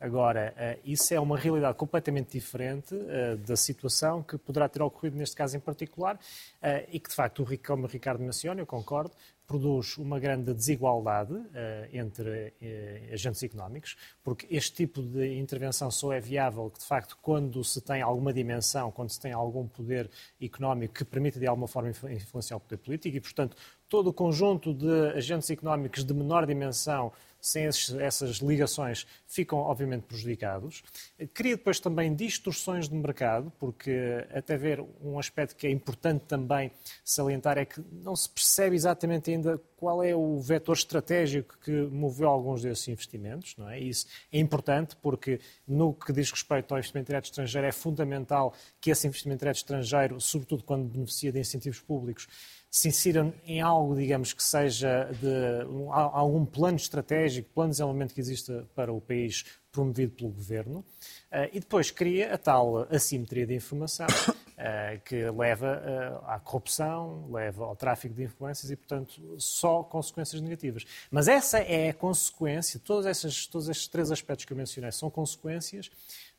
Agora, 0.00 0.54
eh, 0.56 0.78
isso 0.84 1.12
é 1.12 1.18
uma 1.18 1.36
realidade 1.36 1.76
completamente 1.76 2.30
diferente 2.30 2.94
eh, 2.94 3.34
da 3.34 3.56
situação 3.56 4.22
que 4.22 4.38
poderá 4.38 4.68
ter 4.68 4.80
ocorrido 4.80 5.16
neste 5.16 5.34
caso 5.34 5.56
em 5.56 5.60
particular 5.60 6.16
eh, 6.62 6.86
e 6.92 7.00
que, 7.00 7.08
de 7.08 7.16
facto, 7.16 7.44
como 7.66 7.84
o 7.84 7.88
Ricardo 7.88 8.22
menciona, 8.22 8.60
eu 8.60 8.66
concordo, 8.66 9.10
produz 9.44 9.96
uma 9.98 10.20
grande 10.20 10.52
desigualdade 10.52 11.32
entre 11.90 12.52
agentes 13.10 13.42
económicos, 13.42 13.96
porque 14.22 14.46
este 14.50 14.74
tipo 14.74 15.00
de 15.00 15.38
intervenção 15.38 15.90
só 15.90 16.12
é 16.12 16.20
viável 16.20 16.68
que, 16.68 16.78
de 16.78 16.84
facto, 16.84 17.16
quando 17.22 17.64
se 17.64 17.80
tem 17.80 18.02
alguma 18.02 18.30
dimensão, 18.30 18.90
quando 18.90 19.08
se 19.08 19.18
tem 19.18 19.32
algum 19.32 19.66
poder 19.66 20.10
económico 20.38 20.92
que 20.92 21.04
permita, 21.04 21.40
de 21.40 21.46
alguma 21.46 21.66
forma, 21.66 21.88
influenciar 21.88 22.58
o 22.58 22.60
poder 22.60 22.76
político 22.76 23.16
e, 23.16 23.20
portanto, 23.22 23.56
todo 23.88 24.08
o 24.08 24.12
conjunto 24.12 24.74
de 24.74 25.16
agentes 25.16 25.48
económicos 25.48 26.04
de 26.04 26.12
menor 26.12 26.44
dimensão 26.44 27.10
sem 27.40 27.64
esses, 27.64 27.94
essas 27.94 28.36
ligações, 28.36 29.06
ficam 29.26 29.58
obviamente 29.58 30.02
prejudicados. 30.02 30.82
Cria 31.34 31.56
depois 31.56 31.80
também 31.80 32.14
distorções 32.14 32.88
de 32.88 32.94
mercado, 32.94 33.52
porque 33.58 34.26
até 34.32 34.56
ver 34.56 34.84
um 35.02 35.18
aspecto 35.18 35.56
que 35.56 35.66
é 35.66 35.70
importante 35.70 36.24
também 36.26 36.70
salientar 37.04 37.58
é 37.58 37.64
que 37.64 37.80
não 37.92 38.16
se 38.16 38.28
percebe 38.28 38.76
exatamente 38.76 39.30
ainda 39.30 39.60
qual 39.78 40.02
é 40.02 40.14
o 40.14 40.40
vetor 40.40 40.74
estratégico 40.74 41.56
que 41.62 41.70
moveu 41.70 42.28
alguns 42.28 42.62
desses 42.62 42.86
investimentos. 42.88 43.54
Não 43.56 43.70
é? 43.70 43.78
Isso 43.78 44.06
é 44.32 44.38
importante 44.38 44.96
porque 44.96 45.40
no 45.66 45.94
que 45.94 46.12
diz 46.12 46.30
respeito 46.30 46.72
ao 46.72 46.78
investimento 46.78 47.06
direto 47.06 47.26
estrangeiro 47.26 47.66
é 47.66 47.72
fundamental 47.72 48.52
que 48.80 48.90
esse 48.90 49.06
investimento 49.06 49.40
direto 49.40 49.56
estrangeiro, 49.56 50.20
sobretudo 50.20 50.64
quando 50.64 50.84
beneficia 50.84 51.30
de 51.30 51.38
incentivos 51.38 51.80
públicos, 51.80 52.26
se 52.70 52.88
insiram 52.88 53.32
em 53.46 53.60
algo, 53.60 53.96
digamos, 53.96 54.32
que 54.32 54.42
seja 54.42 55.04
de 55.12 55.64
um, 55.70 55.92
algum 55.92 56.44
plano 56.44 56.76
estratégico, 56.76 57.48
plano 57.54 57.70
de 57.70 57.74
desenvolvimento 57.74 58.12
que 58.12 58.20
exista 58.20 58.66
para 58.74 58.92
o 58.92 59.00
país 59.00 59.44
promovido 59.70 60.12
pelo 60.12 60.30
governo, 60.30 60.80
uh, 60.80 61.48
e 61.52 61.60
depois 61.60 61.90
cria 61.90 62.34
a 62.34 62.38
tal 62.38 62.86
assimetria 62.90 63.46
de 63.46 63.54
informação 63.54 64.06
que 65.04 65.30
leva 65.30 65.80
uh, 66.24 66.30
à 66.30 66.40
corrupção, 66.40 67.28
leva 67.30 67.64
ao 67.64 67.76
tráfico 67.76 68.14
de 68.14 68.24
influências 68.24 68.70
e, 68.70 68.76
portanto, 68.76 69.36
só 69.38 69.84
consequências 69.84 70.40
negativas. 70.40 70.84
Mas 71.10 71.28
essa 71.28 71.58
é 71.58 71.90
a 71.90 71.94
consequência, 71.94 72.80
todos 72.84 73.06
esses, 73.06 73.46
todos 73.46 73.68
estes 73.68 73.86
três 73.86 74.10
aspectos 74.10 74.44
que 74.44 74.52
eu 74.52 74.56
mencionei 74.56 74.90
são 74.90 75.08
consequências 75.08 75.90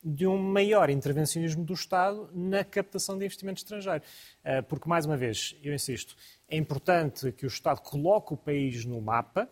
de 0.03 0.25
um 0.25 0.38
maior 0.38 0.89
intervencionismo 0.89 1.63
do 1.63 1.73
Estado 1.73 2.29
na 2.33 2.63
captação 2.63 3.17
de 3.17 3.25
investimento 3.25 3.59
estrangeiro. 3.59 4.03
Eh, 4.43 4.61
porque, 4.61 4.88
mais 4.88 5.05
uma 5.05 5.17
vez, 5.17 5.55
eu 5.61 5.73
insisto, 5.73 6.15
é 6.47 6.57
importante 6.57 7.31
que 7.31 7.45
o 7.45 7.47
Estado 7.47 7.81
coloque 7.81 8.33
o 8.33 8.38
país 8.38 8.85
no 8.85 9.01
mapa, 9.01 9.49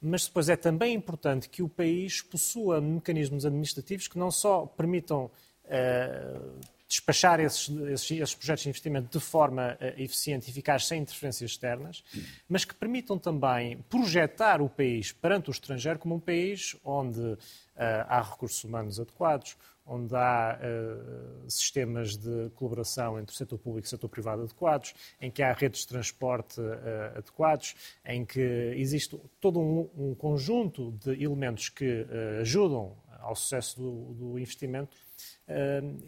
mas 0.00 0.26
depois 0.26 0.48
é 0.48 0.56
também 0.56 0.94
importante 0.94 1.48
que 1.48 1.62
o 1.62 1.68
país 1.68 2.20
possua 2.20 2.80
mecanismos 2.80 3.46
administrativos 3.46 4.06
que 4.08 4.18
não 4.18 4.30
só 4.30 4.66
permitam 4.66 5.30
uh, 5.64 6.60
despachar 6.88 7.40
esses, 7.40 7.68
esses, 7.68 8.10
esses, 8.10 8.34
projetos 8.34 8.62
de 8.62 8.68
investimento 8.68 9.18
de 9.18 9.24
forma 9.24 9.76
uh, 9.80 10.00
eficiente 10.00 10.48
e 10.48 10.50
eficaz, 10.50 10.86
sem 10.86 11.02
interferências 11.02 11.50
externas, 11.50 12.04
mas 12.48 12.64
que 12.64 12.74
permitam 12.74 13.18
também 13.18 13.78
projetar 13.88 14.60
o 14.60 14.68
país 14.68 15.12
perante 15.12 15.50
o 15.50 15.52
estrangeiro 15.52 15.98
como 15.98 16.14
um 16.14 16.20
país 16.20 16.76
onde 16.84 17.20
uh, 17.20 17.38
há 17.76 18.20
recursos 18.22 18.62
humanos 18.64 19.00
adequados, 19.00 19.56
onde 19.86 20.14
há 20.16 20.58
uh, 20.58 21.50
sistemas 21.50 22.16
de 22.16 22.50
colaboração 22.56 23.18
entre 23.20 23.32
o 23.32 23.36
setor 23.36 23.58
público 23.58 23.86
e 23.86 23.88
o 23.88 23.90
setor 23.90 24.08
privado 24.08 24.42
adequados, 24.42 24.94
em 25.20 25.30
que 25.30 25.42
há 25.42 25.52
redes 25.52 25.82
de 25.82 25.88
transporte 25.88 26.60
uh, 26.60 27.16
adequados, 27.16 27.74
em 28.04 28.24
que 28.24 28.40
existe 28.76 29.18
todo 29.40 29.60
um, 29.60 29.88
um 29.96 30.14
conjunto 30.14 30.90
de 30.92 31.22
elementos 31.22 31.68
que 31.68 32.02
uh, 32.02 32.40
ajudam 32.40 32.96
ao 33.20 33.36
sucesso 33.36 33.76
do, 33.80 34.14
do 34.14 34.38
investimento 34.38 34.96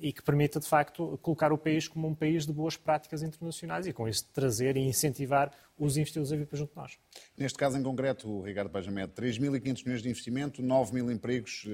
e 0.01 0.13
que 0.13 0.23
permita, 0.23 0.59
de 0.59 0.67
facto, 0.67 1.19
colocar 1.23 1.53
o 1.53 1.59
país 1.59 1.87
como 1.87 2.09
um 2.09 2.15
país 2.15 2.45
de 2.45 2.53
boas 2.53 2.77
práticas 2.77 3.23
internacionais 3.23 3.87
e, 3.87 3.93
com 3.93 4.09
isso, 4.09 4.27
trazer 4.33 4.77
e 4.77 4.81
incentivar 4.81 5.53
os 5.79 5.97
investidores 5.97 6.33
a 6.33 6.37
vir 6.37 6.47
para 6.47 6.59
junto 6.59 6.71
de 6.71 6.77
nós. 6.77 6.99
Neste 7.37 7.57
caso 7.57 7.79
em 7.79 7.83
concreto, 7.83 8.43
Ricardo 8.43 8.71
Pajamed, 8.71 9.13
3.500 9.13 9.85
milhões 9.85 10.03
de 10.03 10.09
investimento, 10.09 10.63
9 10.63 10.95
mil 10.95 11.11
empregos 11.11 11.67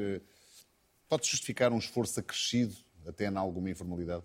Pode 1.09 1.29
justificar 1.29 1.73
um 1.73 1.79
esforço 1.79 2.19
acrescido 2.19 2.75
até 3.07 3.27
em 3.27 3.37
alguma 3.37 3.71
informalidade? 3.71 4.25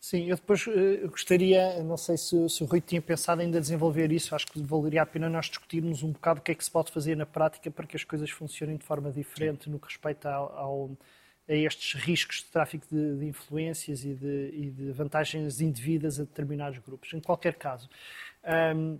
Sim, 0.00 0.28
eu 0.28 0.36
depois 0.36 0.66
uh, 0.66 1.08
gostaria, 1.08 1.82
não 1.82 1.96
sei 1.96 2.16
se, 2.16 2.48
se, 2.48 2.62
o 2.62 2.66
Rui 2.66 2.80
tinha 2.80 3.00
pensado 3.00 3.40
ainda 3.40 3.60
desenvolver 3.60 4.12
isso, 4.12 4.34
acho 4.34 4.46
que 4.46 4.60
valeria 4.62 5.02
a 5.02 5.06
pena 5.06 5.30
nós 5.30 5.46
discutirmos 5.46 6.02
um 6.02 6.12
bocado 6.12 6.40
o 6.40 6.42
que 6.42 6.52
é 6.52 6.54
que 6.54 6.64
se 6.64 6.70
pode 6.70 6.92
fazer 6.92 7.16
na 7.16 7.24
prática 7.24 7.70
para 7.70 7.86
que 7.86 7.96
as 7.96 8.04
coisas 8.04 8.28
funcionem 8.30 8.76
de 8.76 8.84
forma 8.84 9.10
diferente 9.10 9.70
no 9.70 9.78
que 9.78 9.86
respeita 9.86 10.30
ao, 10.30 10.58
ao, 10.58 10.90
a 11.48 11.54
estes 11.54 12.00
riscos 12.00 12.38
de 12.38 12.46
tráfico 12.46 12.86
de, 12.90 13.18
de 13.18 13.26
influências 13.26 14.04
e 14.04 14.14
de, 14.14 14.50
e 14.52 14.70
de, 14.70 14.92
vantagens 14.92 15.60
indevidas 15.60 16.18
a 16.18 16.24
determinados 16.24 16.78
grupos. 16.78 17.12
Em 17.12 17.20
qualquer 17.20 17.54
caso, 17.54 17.88
um, 18.76 18.98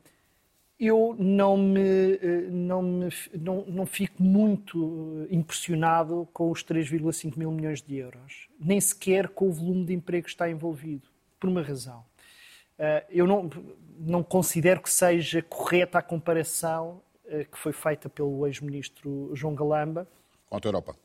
eu 0.79 1.15
não 1.19 1.57
me, 1.57 2.15
eh, 2.15 2.49
não, 2.51 2.83
me, 2.83 3.09
não, 3.33 3.65
não 3.67 3.87
fico 3.87 4.23
muito 4.23 5.27
eh, 5.31 5.35
impressionado 5.35 6.29
com 6.33 6.51
os 6.51 6.65
3,5 6.65 7.39
mil 7.39 7.51
milhões 7.53 7.81
de 7.81 7.97
euros, 7.97 8.49
nem 8.59 8.81
sequer 8.81 9.29
com 9.29 9.49
o 9.49 9.53
volume 9.53 9.85
de 9.85 9.95
emprego 9.95 10.25
que 10.25 10.31
está 10.31 10.51
envolvido, 10.51 11.09
por 11.39 11.49
uma 11.49 11.63
razão. 11.63 12.05
Eh, 12.79 13.07
eu 13.09 13.27
não, 13.27 13.49
não 13.99 14.23
considero 14.23 14.83
que 14.83 14.91
seja 14.91 15.41
correta 15.43 15.99
a 15.99 16.03
comparação 16.03 17.01
que 17.51 17.57
foi 17.57 17.73
feita 17.73 18.07
pelo 18.07 18.47
ex-ministro 18.47 19.31
João 19.35 19.55
Galamba 19.55 20.07
a 20.51 20.57
Auto 20.57 20.69
Europa. 20.69 20.97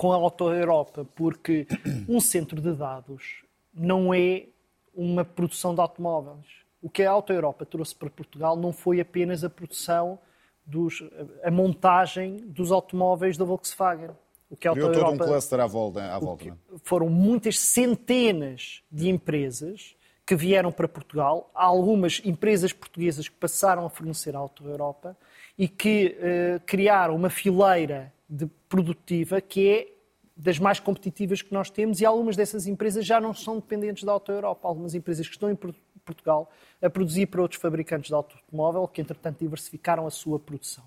Com 0.00 0.12
a 0.12 0.16
Auto 0.16 0.50
Europa, 0.50 1.06
porque 1.14 1.66
um 2.08 2.20
centro 2.20 2.60
de 2.60 2.72
dados 2.72 3.44
não 3.74 4.14
é 4.14 4.46
uma 4.94 5.24
produção 5.24 5.74
de 5.74 5.80
automóveis 5.80 6.60
o 6.82 6.88
que 6.88 7.02
a 7.02 7.10
Auto 7.10 7.32
Europa 7.32 7.66
trouxe 7.66 7.94
para 7.94 8.08
Portugal 8.08 8.56
não 8.56 8.72
foi 8.72 9.00
apenas 9.00 9.44
a 9.44 9.50
produção, 9.50 10.18
dos, 10.64 11.02
a 11.42 11.50
montagem 11.50 12.36
dos 12.36 12.72
automóveis 12.72 13.36
da 13.36 13.44
Volkswagen. 13.44 14.10
O 14.48 14.56
que 14.56 14.66
a 14.66 14.70
Auto 14.70 14.80
Europa, 14.80 15.00
todo 15.00 15.14
um 15.14 15.18
cluster 15.18 15.60
à 15.60 15.66
volta. 15.66 16.14
À 16.14 16.18
volta 16.18 16.48
é? 16.48 16.52
foram 16.82 17.08
muitas 17.08 17.58
centenas 17.58 18.82
de 18.90 19.08
empresas 19.08 19.94
que 20.24 20.34
vieram 20.36 20.70
para 20.70 20.86
Portugal, 20.86 21.50
há 21.52 21.64
algumas 21.64 22.22
empresas 22.24 22.72
portuguesas 22.72 23.28
que 23.28 23.34
passaram 23.34 23.84
a 23.84 23.90
fornecer 23.90 24.36
à 24.36 24.38
Auto 24.38 24.64
Europa 24.64 25.16
e 25.58 25.66
que 25.66 26.16
uh, 26.16 26.60
criaram 26.64 27.16
uma 27.16 27.28
fileira 27.28 28.12
de 28.30 28.46
produtiva 28.68 29.40
que 29.40 29.68
é 29.68 29.92
das 30.36 30.58
mais 30.58 30.80
competitivas 30.80 31.42
que 31.42 31.52
nós 31.52 31.68
temos 31.68 32.00
e 32.00 32.06
algumas 32.06 32.36
dessas 32.36 32.66
empresas 32.66 33.04
já 33.04 33.20
não 33.20 33.34
são 33.34 33.56
dependentes 33.56 34.04
da 34.04 34.12
Auto 34.12 34.32
Europa. 34.32 34.66
Algumas 34.66 34.94
empresas 34.94 35.26
que 35.26 35.34
estão 35.34 35.50
em 35.50 35.56
Portugal 35.56 36.50
a 36.80 36.88
produzir 36.88 37.26
para 37.26 37.42
outros 37.42 37.60
fabricantes 37.60 38.08
de 38.08 38.14
automóvel 38.14 38.88
que, 38.88 39.02
entretanto, 39.02 39.40
diversificaram 39.40 40.06
a 40.06 40.10
sua 40.10 40.38
produção. 40.38 40.84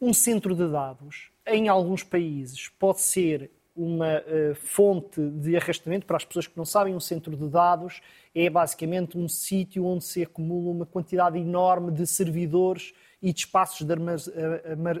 Um 0.00 0.12
centro 0.12 0.54
de 0.54 0.70
dados 0.70 1.30
em 1.46 1.68
alguns 1.68 2.02
países, 2.02 2.68
pode 2.68 3.00
ser 3.00 3.50
uma 3.76 4.20
uh, 4.20 4.54
fonte 4.54 5.20
de 5.20 5.56
arrastamento 5.56 6.06
para 6.06 6.16
as 6.16 6.24
pessoas 6.24 6.46
que 6.46 6.56
não 6.56 6.64
sabem, 6.64 6.94
um 6.94 7.00
centro 7.00 7.36
de 7.36 7.48
dados 7.48 8.00
é 8.34 8.48
basicamente 8.48 9.18
um 9.18 9.28
sítio 9.28 9.84
onde 9.84 10.04
se 10.04 10.22
acumula 10.22 10.70
uma 10.70 10.86
quantidade 10.86 11.38
enorme 11.38 11.90
de 11.90 12.06
servidores 12.06 12.94
e 13.24 13.32
de 13.32 13.40
espaços 13.40 13.80
de 13.86 13.92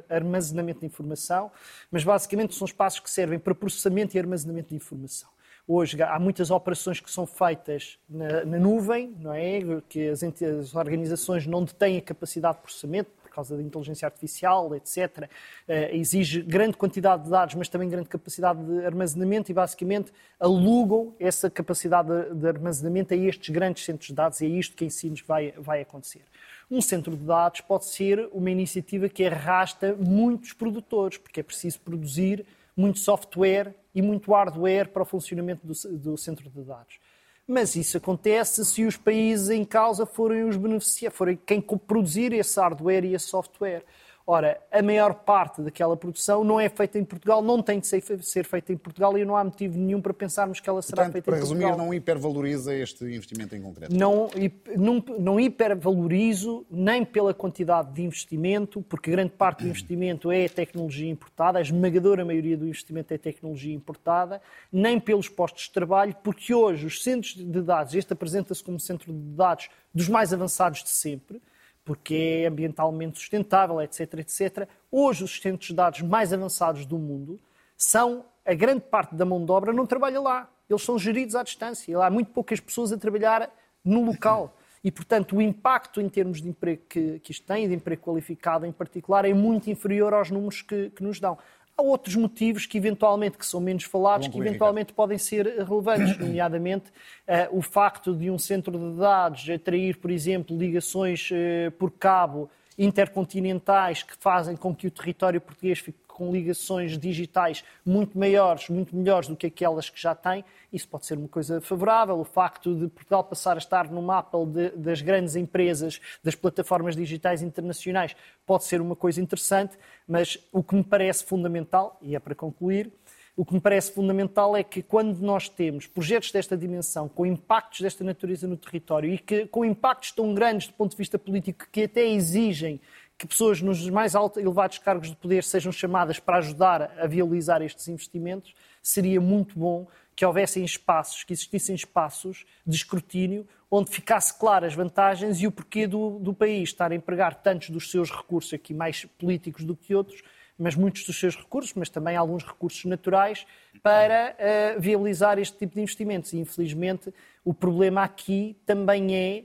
armazenamento 0.08 0.80
de 0.80 0.86
informação, 0.86 1.52
mas 1.90 2.02
basicamente 2.02 2.54
são 2.54 2.64
espaços 2.64 2.98
que 2.98 3.10
servem 3.10 3.38
para 3.38 3.54
processamento 3.54 4.16
e 4.16 4.18
armazenamento 4.18 4.70
de 4.70 4.76
informação. 4.76 5.28
Hoje 5.68 6.02
há 6.02 6.18
muitas 6.18 6.50
operações 6.50 7.00
que 7.00 7.10
são 7.10 7.26
feitas 7.26 7.98
na, 8.08 8.44
na 8.46 8.58
nuvem, 8.58 9.14
não 9.20 9.32
é? 9.32 9.60
Que 9.88 10.08
as, 10.08 10.22
as, 10.22 10.74
organizações 10.74 11.46
não 11.46 11.64
detêm 11.64 11.98
a 11.98 12.02
capacidade 12.02 12.56
de 12.56 12.62
processamento 12.62 13.10
por 13.22 13.30
causa 13.30 13.56
da 13.56 13.62
inteligência 13.62 14.06
artificial, 14.06 14.74
etc. 14.74 15.28
Eh, 15.66 15.96
exige 15.96 16.40
grande 16.42 16.76
quantidade 16.76 17.24
de 17.24 17.30
dados, 17.30 17.54
mas 17.56 17.68
também 17.68 17.88
grande 17.88 18.08
capacidade 18.08 18.62
de 18.62 18.86
armazenamento 18.86 19.50
e 19.50 19.54
basicamente 19.54 20.12
alugam 20.38 21.14
essa 21.18 21.50
capacidade 21.50 22.08
de, 22.08 22.34
de 22.34 22.46
armazenamento 22.46 23.12
a 23.12 23.16
estes 23.16 23.48
grandes 23.48 23.84
centros 23.84 24.08
de 24.08 24.14
dados 24.14 24.40
e 24.40 24.46
é 24.46 24.48
isto 24.48 24.76
que 24.76 24.84
em 24.84 24.90
Sines 24.90 25.20
vai, 25.20 25.52
vai 25.58 25.80
acontecer. 25.80 26.22
Um 26.70 26.80
centro 26.80 27.16
de 27.16 27.24
dados 27.24 27.60
pode 27.60 27.86
ser 27.86 28.28
uma 28.32 28.50
iniciativa 28.50 29.08
que 29.08 29.24
arrasta 29.24 29.94
muitos 29.94 30.52
produtores, 30.52 31.18
porque 31.18 31.40
é 31.40 31.42
preciso 31.42 31.80
produzir 31.80 32.46
muito 32.76 32.98
software 32.98 33.74
e 33.94 34.02
muito 34.02 34.32
hardware 34.32 34.88
para 34.88 35.02
o 35.02 35.06
funcionamento 35.06 35.66
do, 35.66 35.98
do 35.98 36.16
centro 36.16 36.50
de 36.50 36.62
dados. 36.62 36.98
Mas 37.46 37.76
isso 37.76 37.98
acontece 37.98 38.64
se 38.64 38.84
os 38.84 38.96
países 38.96 39.50
em 39.50 39.64
causa 39.64 40.06
forem 40.06 40.44
os 40.44 40.56
beneficiários, 40.56 41.16
forem 41.16 41.38
quem 41.46 41.60
produzir 41.60 42.32
esse 42.32 42.58
hardware 42.58 43.04
e 43.04 43.14
esse 43.14 43.26
software. 43.26 43.84
Ora, 44.26 44.58
a 44.72 44.80
maior 44.80 45.12
parte 45.12 45.60
daquela 45.60 45.94
produção 45.98 46.42
não 46.42 46.58
é 46.58 46.70
feita 46.70 46.98
em 46.98 47.04
Portugal, 47.04 47.42
não 47.42 47.62
tem 47.62 47.78
de 47.78 47.86
ser, 47.86 48.00
feita 48.44 48.72
em 48.72 48.76
Portugal 48.76 49.18
e 49.18 49.24
não 49.24 49.36
há 49.36 49.44
motivo 49.44 49.78
nenhum 49.78 50.00
para 50.00 50.14
pensarmos 50.14 50.60
que 50.60 50.68
ela 50.68 50.80
será 50.80 51.02
Portanto, 51.02 51.12
feita 51.12 51.30
em 51.30 51.30
Portugal. 51.30 51.58
Para 51.58 51.68
resumir, 51.68 51.86
não 51.86 51.92
hipervaloriza 51.92 52.74
este 52.74 53.04
investimento 53.04 53.54
em 53.54 53.60
concreto? 53.60 53.94
Não, 53.94 54.30
não, 54.76 55.04
não 55.18 55.38
hipervalorizo 55.38 56.64
nem 56.70 57.04
pela 57.04 57.34
quantidade 57.34 57.92
de 57.92 58.02
investimento, 58.02 58.80
porque 58.80 59.10
grande 59.10 59.32
parte 59.32 59.64
do 59.64 59.68
investimento 59.68 60.32
é 60.32 60.48
tecnologia 60.48 61.10
importada, 61.10 61.58
a 61.58 61.62
esmagadora 61.62 62.24
maioria 62.24 62.56
do 62.56 62.66
investimento 62.66 63.12
é 63.12 63.18
tecnologia 63.18 63.74
importada, 63.74 64.40
nem 64.72 64.98
pelos 64.98 65.28
postos 65.28 65.64
de 65.64 65.72
trabalho, 65.72 66.16
porque 66.24 66.54
hoje 66.54 66.86
os 66.86 67.02
centros 67.02 67.34
de 67.34 67.60
dados, 67.60 67.94
este 67.94 68.14
apresenta-se 68.14 68.64
como 68.64 68.80
centro 68.80 69.12
de 69.12 69.36
dados 69.36 69.68
dos 69.92 70.08
mais 70.08 70.32
avançados 70.32 70.82
de 70.82 70.88
sempre, 70.88 71.42
porque 71.84 72.14
é 72.14 72.46
ambientalmente 72.46 73.18
sustentável, 73.18 73.80
etc, 73.80 74.14
etc. 74.14 74.68
Hoje, 74.90 75.24
os 75.24 75.40
centros 75.40 75.68
de 75.68 75.74
dados 75.74 76.00
mais 76.00 76.32
avançados 76.32 76.86
do 76.86 76.98
mundo 76.98 77.38
são, 77.76 78.24
a 78.44 78.54
grande 78.54 78.80
parte 78.80 79.14
da 79.14 79.24
mão 79.24 79.44
de 79.44 79.50
obra 79.52 79.72
não 79.72 79.86
trabalha 79.86 80.20
lá. 80.20 80.50
Eles 80.68 80.82
são 80.82 80.98
geridos 80.98 81.34
à 81.34 81.42
distância. 81.42 81.98
Há 81.98 82.10
muito 82.10 82.30
poucas 82.30 82.58
pessoas 82.58 82.92
a 82.92 82.96
trabalhar 82.96 83.50
no 83.84 84.02
local. 84.04 84.56
E, 84.82 84.90
portanto, 84.90 85.36
o 85.36 85.42
impacto 85.42 86.00
em 86.00 86.08
termos 86.08 86.40
de 86.40 86.48
emprego 86.48 86.82
que, 86.88 87.18
que 87.20 87.32
isto 87.32 87.46
tem, 87.46 87.68
de 87.68 87.74
emprego 87.74 88.02
qualificado 88.02 88.66
em 88.66 88.72
particular, 88.72 89.24
é 89.24 89.32
muito 89.32 89.70
inferior 89.70 90.12
aos 90.12 90.30
números 90.30 90.62
que, 90.62 90.90
que 90.90 91.02
nos 91.02 91.20
dão. 91.20 91.38
Há 91.76 91.82
outros 91.82 92.14
motivos 92.14 92.66
que 92.66 92.78
eventualmente 92.78 93.36
que 93.36 93.44
são 93.44 93.60
menos 93.60 93.84
falados, 93.84 94.28
que 94.28 94.38
eventualmente 94.38 94.92
podem 94.92 95.18
ser 95.18 95.46
relevantes, 95.64 96.16
nomeadamente 96.18 96.90
uh, 97.26 97.56
o 97.56 97.60
facto 97.60 98.14
de 98.14 98.30
um 98.30 98.38
centro 98.38 98.78
de 98.78 98.98
dados 98.98 99.48
atrair, 99.50 99.96
por 99.96 100.10
exemplo, 100.10 100.56
ligações 100.56 101.30
uh, 101.30 101.70
por 101.72 101.90
cabo 101.90 102.48
intercontinentais 102.78 104.02
que 104.02 104.16
fazem 104.18 104.56
com 104.56 104.74
que 104.74 104.86
o 104.86 104.90
território 104.90 105.40
português 105.40 105.78
fique 105.78 105.98
com 106.14 106.30
ligações 106.30 106.96
digitais 106.96 107.64
muito 107.84 108.16
maiores, 108.16 108.68
muito 108.68 108.94
melhores 108.96 109.28
do 109.28 109.34
que 109.36 109.48
aquelas 109.48 109.90
que 109.90 110.00
já 110.00 110.14
tem, 110.14 110.44
isso 110.72 110.88
pode 110.88 111.04
ser 111.04 111.18
uma 111.18 111.26
coisa 111.26 111.60
favorável. 111.60 112.18
O 112.18 112.24
facto 112.24 112.74
de 112.74 112.86
Portugal 112.86 113.24
passar 113.24 113.56
a 113.56 113.58
estar 113.58 113.90
no 113.90 114.00
mapa 114.00 114.38
de, 114.46 114.70
das 114.70 115.02
grandes 115.02 115.34
empresas, 115.34 116.00
das 116.22 116.36
plataformas 116.36 116.94
digitais 116.94 117.42
internacionais, 117.42 118.14
pode 118.46 118.64
ser 118.64 118.80
uma 118.80 118.94
coisa 118.94 119.20
interessante, 119.20 119.76
mas 120.06 120.38
o 120.52 120.62
que 120.62 120.76
me 120.76 120.84
parece 120.84 121.24
fundamental, 121.24 121.98
e 122.00 122.14
é 122.14 122.20
para 122.20 122.34
concluir, 122.34 122.92
o 123.36 123.44
que 123.44 123.52
me 123.52 123.60
parece 123.60 123.90
fundamental 123.90 124.56
é 124.56 124.62
que 124.62 124.80
quando 124.80 125.18
nós 125.18 125.48
temos 125.48 125.88
projetos 125.88 126.30
desta 126.30 126.56
dimensão, 126.56 127.08
com 127.08 127.26
impactos 127.26 127.80
desta 127.80 128.04
natureza 128.04 128.46
no 128.46 128.56
território 128.56 129.12
e 129.12 129.18
que 129.18 129.46
com 129.46 129.64
impactos 129.64 130.12
tão 130.12 130.32
grandes 130.32 130.68
do 130.68 130.74
ponto 130.74 130.92
de 130.92 130.96
vista 130.96 131.18
político 131.18 131.66
que 131.72 131.82
até 131.82 132.06
exigem 132.06 132.80
que 133.16 133.26
pessoas 133.26 133.60
nos 133.60 133.88
mais 133.90 134.14
altos, 134.14 134.42
elevados 134.42 134.78
cargos 134.78 135.08
de 135.08 135.16
poder 135.16 135.44
sejam 135.44 135.70
chamadas 135.70 136.18
para 136.18 136.38
ajudar 136.38 136.92
a 136.98 137.06
viabilizar 137.06 137.62
estes 137.62 137.86
investimentos, 137.88 138.54
seria 138.82 139.20
muito 139.20 139.58
bom 139.58 139.86
que 140.16 140.24
houvessem 140.24 140.64
espaços, 140.64 141.24
que 141.24 141.32
existissem 141.32 141.74
espaços 141.74 142.44
de 142.66 142.76
escrutínio 142.76 143.46
onde 143.70 143.90
ficasse 143.90 144.38
claras 144.38 144.68
as 144.68 144.74
vantagens 144.74 145.40
e 145.40 145.46
o 145.46 145.52
porquê 145.52 145.86
do, 145.86 146.18
do 146.20 146.32
país 146.32 146.68
estar 146.68 146.92
a 146.92 146.94
empregar 146.94 147.34
tantos 147.42 147.70
dos 147.70 147.90
seus 147.90 148.10
recursos, 148.10 148.52
aqui 148.54 148.72
mais 148.72 149.04
políticos 149.18 149.64
do 149.64 149.74
que 149.74 149.94
outros, 149.94 150.22
mas 150.56 150.76
muitos 150.76 151.04
dos 151.04 151.18
seus 151.18 151.36
recursos, 151.36 151.74
mas 151.74 151.88
também 151.88 152.16
alguns 152.16 152.44
recursos 152.44 152.84
naturais, 152.84 153.44
para 153.82 154.36
uh, 154.36 154.80
viabilizar 154.80 155.38
este 155.38 155.56
tipo 155.56 155.74
de 155.74 155.80
investimentos. 155.80 156.32
E, 156.32 156.38
infelizmente, 156.38 157.12
o 157.44 157.52
problema 157.52 158.04
aqui 158.04 158.56
também 158.64 159.16
é 159.16 159.44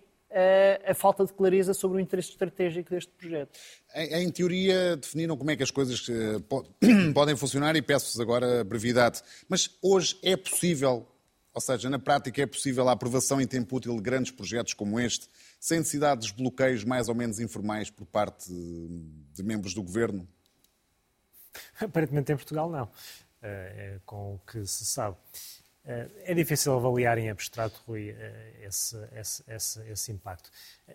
a 0.86 0.94
falta 0.94 1.26
de 1.26 1.34
clareza 1.34 1.74
sobre 1.74 1.98
o 1.98 2.00
interesse 2.00 2.30
estratégico 2.30 2.92
deste 2.92 3.12
projeto. 3.12 3.60
Em, 3.96 4.24
em 4.24 4.32
teoria, 4.32 4.96
definiram 4.96 5.36
como 5.36 5.50
é 5.52 5.56
que 5.56 5.64
as 5.64 5.72
coisas 5.72 6.08
uh, 6.08 6.42
podem 7.14 7.36
funcionar 7.36 7.76
e 7.76 7.82
peço-vos 7.82 8.20
agora 8.20 8.64
brevidade. 8.64 9.22
Mas 9.48 9.70
hoje 9.82 10.18
é 10.22 10.38
possível, 10.38 11.08
ou 11.54 11.62
seja, 11.62 11.90
na 11.90 11.98
prática 11.98 12.42
é 12.42 12.46
possível 12.46 12.88
a 12.88 12.92
aprovação 12.92 13.42
em 13.42 13.48
tempo 13.48 13.76
útil 13.76 13.96
de 13.96 14.02
grandes 14.02 14.32
projetos 14.32 14.74
como 14.74 15.00
este, 15.00 15.28
sem 15.60 15.80
necessidade 15.80 16.28
de 16.28 16.34
bloqueios 16.34 16.84
mais 16.84 17.10
ou 17.10 17.16
menos 17.16 17.40
informais 17.40 17.90
por 17.90 18.06
parte 18.06 18.50
de 18.52 19.44
membros 19.44 19.74
do 19.74 19.82
governo? 19.82 20.28
Aparentemente 21.80 22.32
em 22.32 22.36
Portugal 22.36 22.70
não, 22.70 22.90
é, 23.42 24.00
com 24.06 24.36
o 24.36 24.40
que 24.40 24.66
se 24.68 24.86
sabe. 24.86 25.18
É 26.24 26.36
difícil 26.36 26.74
avaliar 26.74 27.18
em 27.18 27.32
abstrato, 27.32 27.82
Rui, 27.88 28.10
eh, 28.12 28.54
esse, 28.62 28.96
esse, 29.12 29.44
esse, 29.48 29.82
esse, 29.90 30.12
impacto. 30.12 30.52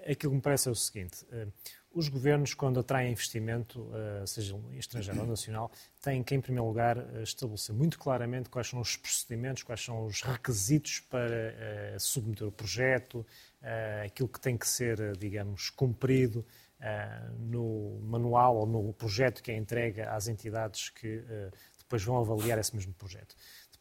Aquilo 0.08 0.30
que 0.30 0.36
me 0.36 0.40
parece 0.40 0.68
é 0.68 0.70
o 0.70 0.74
seguinte: 0.74 1.26
eh, 1.32 1.48
os 1.92 2.08
governos, 2.08 2.54
quando 2.54 2.78
atraem 2.78 3.10
investimento, 3.10 3.90
eh, 3.92 4.24
seja 4.24 4.56
estrangeiro 4.74 5.22
ou 5.22 5.26
nacional, 5.26 5.72
têm 6.00 6.22
que, 6.22 6.36
em 6.36 6.40
primeiro 6.40 6.68
lugar, 6.68 6.96
estabelecer 7.24 7.74
muito 7.74 7.98
claramente 7.98 8.48
quais 8.48 8.68
são 8.68 8.78
os 8.78 8.96
procedimentos, 8.96 9.64
quais 9.64 9.84
são 9.84 10.06
os 10.06 10.22
requisitos 10.22 11.00
para 11.00 11.98
submeter 11.98 12.46
o 12.46 12.52
projeto, 12.52 13.26
aquilo 14.04 14.28
que 14.28 14.38
tem 14.38 14.56
que 14.56 14.68
ser, 14.68 15.16
digamos, 15.16 15.70
cumprido 15.70 16.46
no 17.38 17.98
manual 18.02 18.58
ou 18.58 18.66
no 18.66 18.92
projeto 18.92 19.42
que 19.42 19.50
é 19.50 19.56
entregue 19.56 20.02
às 20.02 20.28
entidades 20.28 20.90
que 20.90 21.24
depois 21.84 22.02
vão 22.02 22.18
avaliar 22.18 22.58
esse 22.58 22.74
mesmo 22.74 22.92
projeto. 22.94 23.34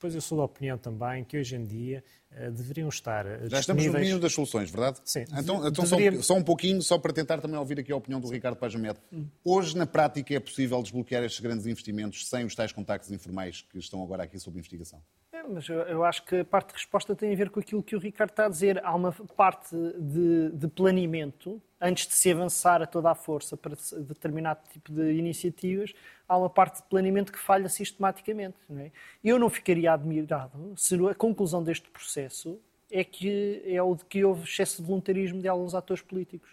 Depois 0.03 0.15
eu 0.15 0.21
sou 0.21 0.37
da 0.37 0.43
opinião 0.43 0.77
também 0.77 1.23
que 1.23 1.37
hoje 1.37 1.55
em 1.55 1.63
dia 1.63 2.03
uh, 2.31 2.51
deveriam 2.51 2.89
estar. 2.89 3.25
Uh, 3.25 3.49
Já 3.49 3.61
estamos 3.61 3.85
no 3.85 3.93
domínio 3.93 4.19
das 4.19 4.33
soluções, 4.33 4.69
verdade? 4.69 4.99
Sim. 5.05 5.23
Então, 5.37 5.65
então 5.65 5.85
deveria... 5.85 6.17
só, 6.17 6.33
só, 6.33 6.35
um 6.35 6.43
pouquinho, 6.43 6.81
só 6.81 6.97
para 6.97 7.13
tentar 7.13 7.39
também 7.39 7.57
ouvir 7.57 7.79
aqui 7.79 7.89
a 7.89 7.95
opinião 7.95 8.19
do 8.19 8.29
Ricardo 8.29 8.57
Pajamed. 8.57 8.99
Hum. 9.13 9.27
Hoje, 9.45 9.77
na 9.77 9.85
prática, 9.85 10.35
é 10.35 10.39
possível 10.41 10.81
desbloquear 10.81 11.23
estes 11.23 11.39
grandes 11.39 11.65
investimentos 11.65 12.27
sem 12.27 12.43
os 12.43 12.53
tais 12.53 12.73
contactos 12.73 13.11
informais 13.11 13.61
que 13.61 13.79
estão 13.79 14.03
agora 14.03 14.23
aqui 14.23 14.37
sob 14.37 14.57
investigação? 14.57 15.01
É, 15.31 15.41
mas 15.47 15.69
eu, 15.69 15.79
eu, 15.83 16.03
acho 16.03 16.25
que 16.25 16.35
a 16.35 16.45
parte 16.45 16.69
de 16.69 16.73
resposta 16.73 17.15
tem 17.15 17.31
a 17.31 17.35
ver 17.37 17.49
com 17.49 17.61
aquilo 17.61 17.81
que 17.81 17.95
o 17.95 17.99
Ricardo 17.99 18.31
está 18.31 18.47
a 18.47 18.49
dizer. 18.49 18.83
Há 18.83 18.93
uma 18.93 19.13
parte 19.13 19.73
de, 19.73 20.51
de 20.51 20.67
planeamento 20.67 21.61
antes 21.83 22.07
de 22.07 22.13
se 22.13 22.31
avançar 22.31 22.81
a 22.81 22.87
toda 22.87 23.11
a 23.11 23.15
força 23.15 23.57
para 23.57 23.75
determinado 23.99 24.61
tipo 24.71 24.93
de 24.93 25.11
iniciativas, 25.11 25.93
há 26.27 26.37
uma 26.37 26.49
parte 26.49 26.77
de 26.77 26.83
planeamento 26.83 27.31
que 27.31 27.37
falha 27.37 27.67
sistematicamente. 27.67 28.55
Não 28.69 28.79
é? 28.79 28.91
Eu 29.21 29.37
não 29.37 29.49
ficaria 29.49 29.91
admirado 29.91 30.73
se 30.77 30.95
a 31.05 31.13
conclusão 31.13 31.61
deste 31.61 31.89
processo 31.89 32.57
é 32.89 33.03
que 33.03 33.61
é 33.65 33.83
o 33.83 33.95
de 33.95 34.05
que 34.05 34.23
houve 34.23 34.43
excesso 34.43 34.81
de 34.81 34.87
voluntarismo 34.87 35.41
de 35.41 35.47
alguns 35.47 35.75
atores 35.75 36.01
políticos. 36.01 36.49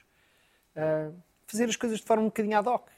Uh, 0.74 1.14
fazer 1.46 1.64
as 1.64 1.76
coisas 1.76 2.00
de 2.00 2.04
forma 2.04 2.24
um 2.24 2.26
bocadinho 2.26 2.58
ad 2.58 2.68
hoc. 2.68 2.88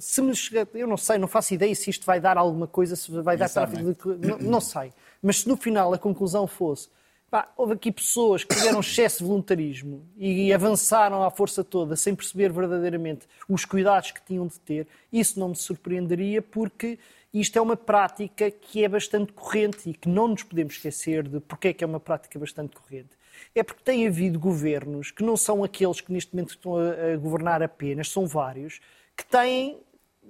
Se 0.00 0.20
me 0.20 0.34
chega, 0.34 0.68
eu 0.74 0.88
não 0.88 0.96
sei, 0.96 1.18
não 1.18 1.28
faço 1.28 1.54
ideia 1.54 1.74
se 1.74 1.88
isto 1.88 2.04
vai 2.04 2.20
dar 2.20 2.36
alguma 2.36 2.66
coisa, 2.66 2.96
se 2.96 3.10
vai 3.22 3.36
dar 3.36 3.48
para. 3.48 3.70
Não, 3.70 4.38
não 4.38 4.60
sei. 4.60 4.92
Mas 5.22 5.40
se 5.40 5.48
no 5.48 5.56
final 5.56 5.94
a 5.94 5.98
conclusão 5.98 6.46
fosse 6.46 6.88
Pá, 7.30 7.48
houve 7.56 7.74
aqui 7.74 7.92
pessoas 7.92 8.42
que 8.42 8.56
tiveram 8.56 8.80
excesso 8.80 9.18
de 9.18 9.24
voluntarismo 9.24 10.04
e 10.16 10.52
avançaram 10.52 11.22
à 11.22 11.30
força 11.30 11.62
toda 11.62 11.94
sem 11.94 12.12
perceber 12.12 12.50
verdadeiramente 12.50 13.28
os 13.48 13.64
cuidados 13.64 14.10
que 14.10 14.20
tinham 14.20 14.48
de 14.48 14.58
ter. 14.58 14.88
Isso 15.12 15.38
não 15.38 15.50
me 15.50 15.56
surpreenderia 15.56 16.42
porque 16.42 16.98
isto 17.32 17.56
é 17.56 17.62
uma 17.62 17.76
prática 17.76 18.50
que 18.50 18.84
é 18.84 18.88
bastante 18.88 19.32
corrente 19.32 19.88
e 19.88 19.94
que 19.94 20.08
não 20.08 20.26
nos 20.26 20.42
podemos 20.42 20.74
esquecer 20.74 21.28
de 21.28 21.38
porque 21.38 21.68
é 21.68 21.72
que 21.72 21.84
é 21.84 21.86
uma 21.86 22.00
prática 22.00 22.36
bastante 22.36 22.74
corrente. 22.74 23.10
É 23.54 23.62
porque 23.62 23.84
tem 23.84 24.08
havido 24.08 24.36
governos 24.36 25.12
que 25.12 25.22
não 25.22 25.36
são 25.36 25.62
aqueles 25.62 26.00
que 26.00 26.12
neste 26.12 26.34
momento 26.34 26.50
estão 26.50 26.74
a, 26.76 27.16
governar 27.16 27.62
apenas, 27.62 28.10
são 28.10 28.26
vários, 28.26 28.80
que 29.16 29.24
têm 29.24 29.78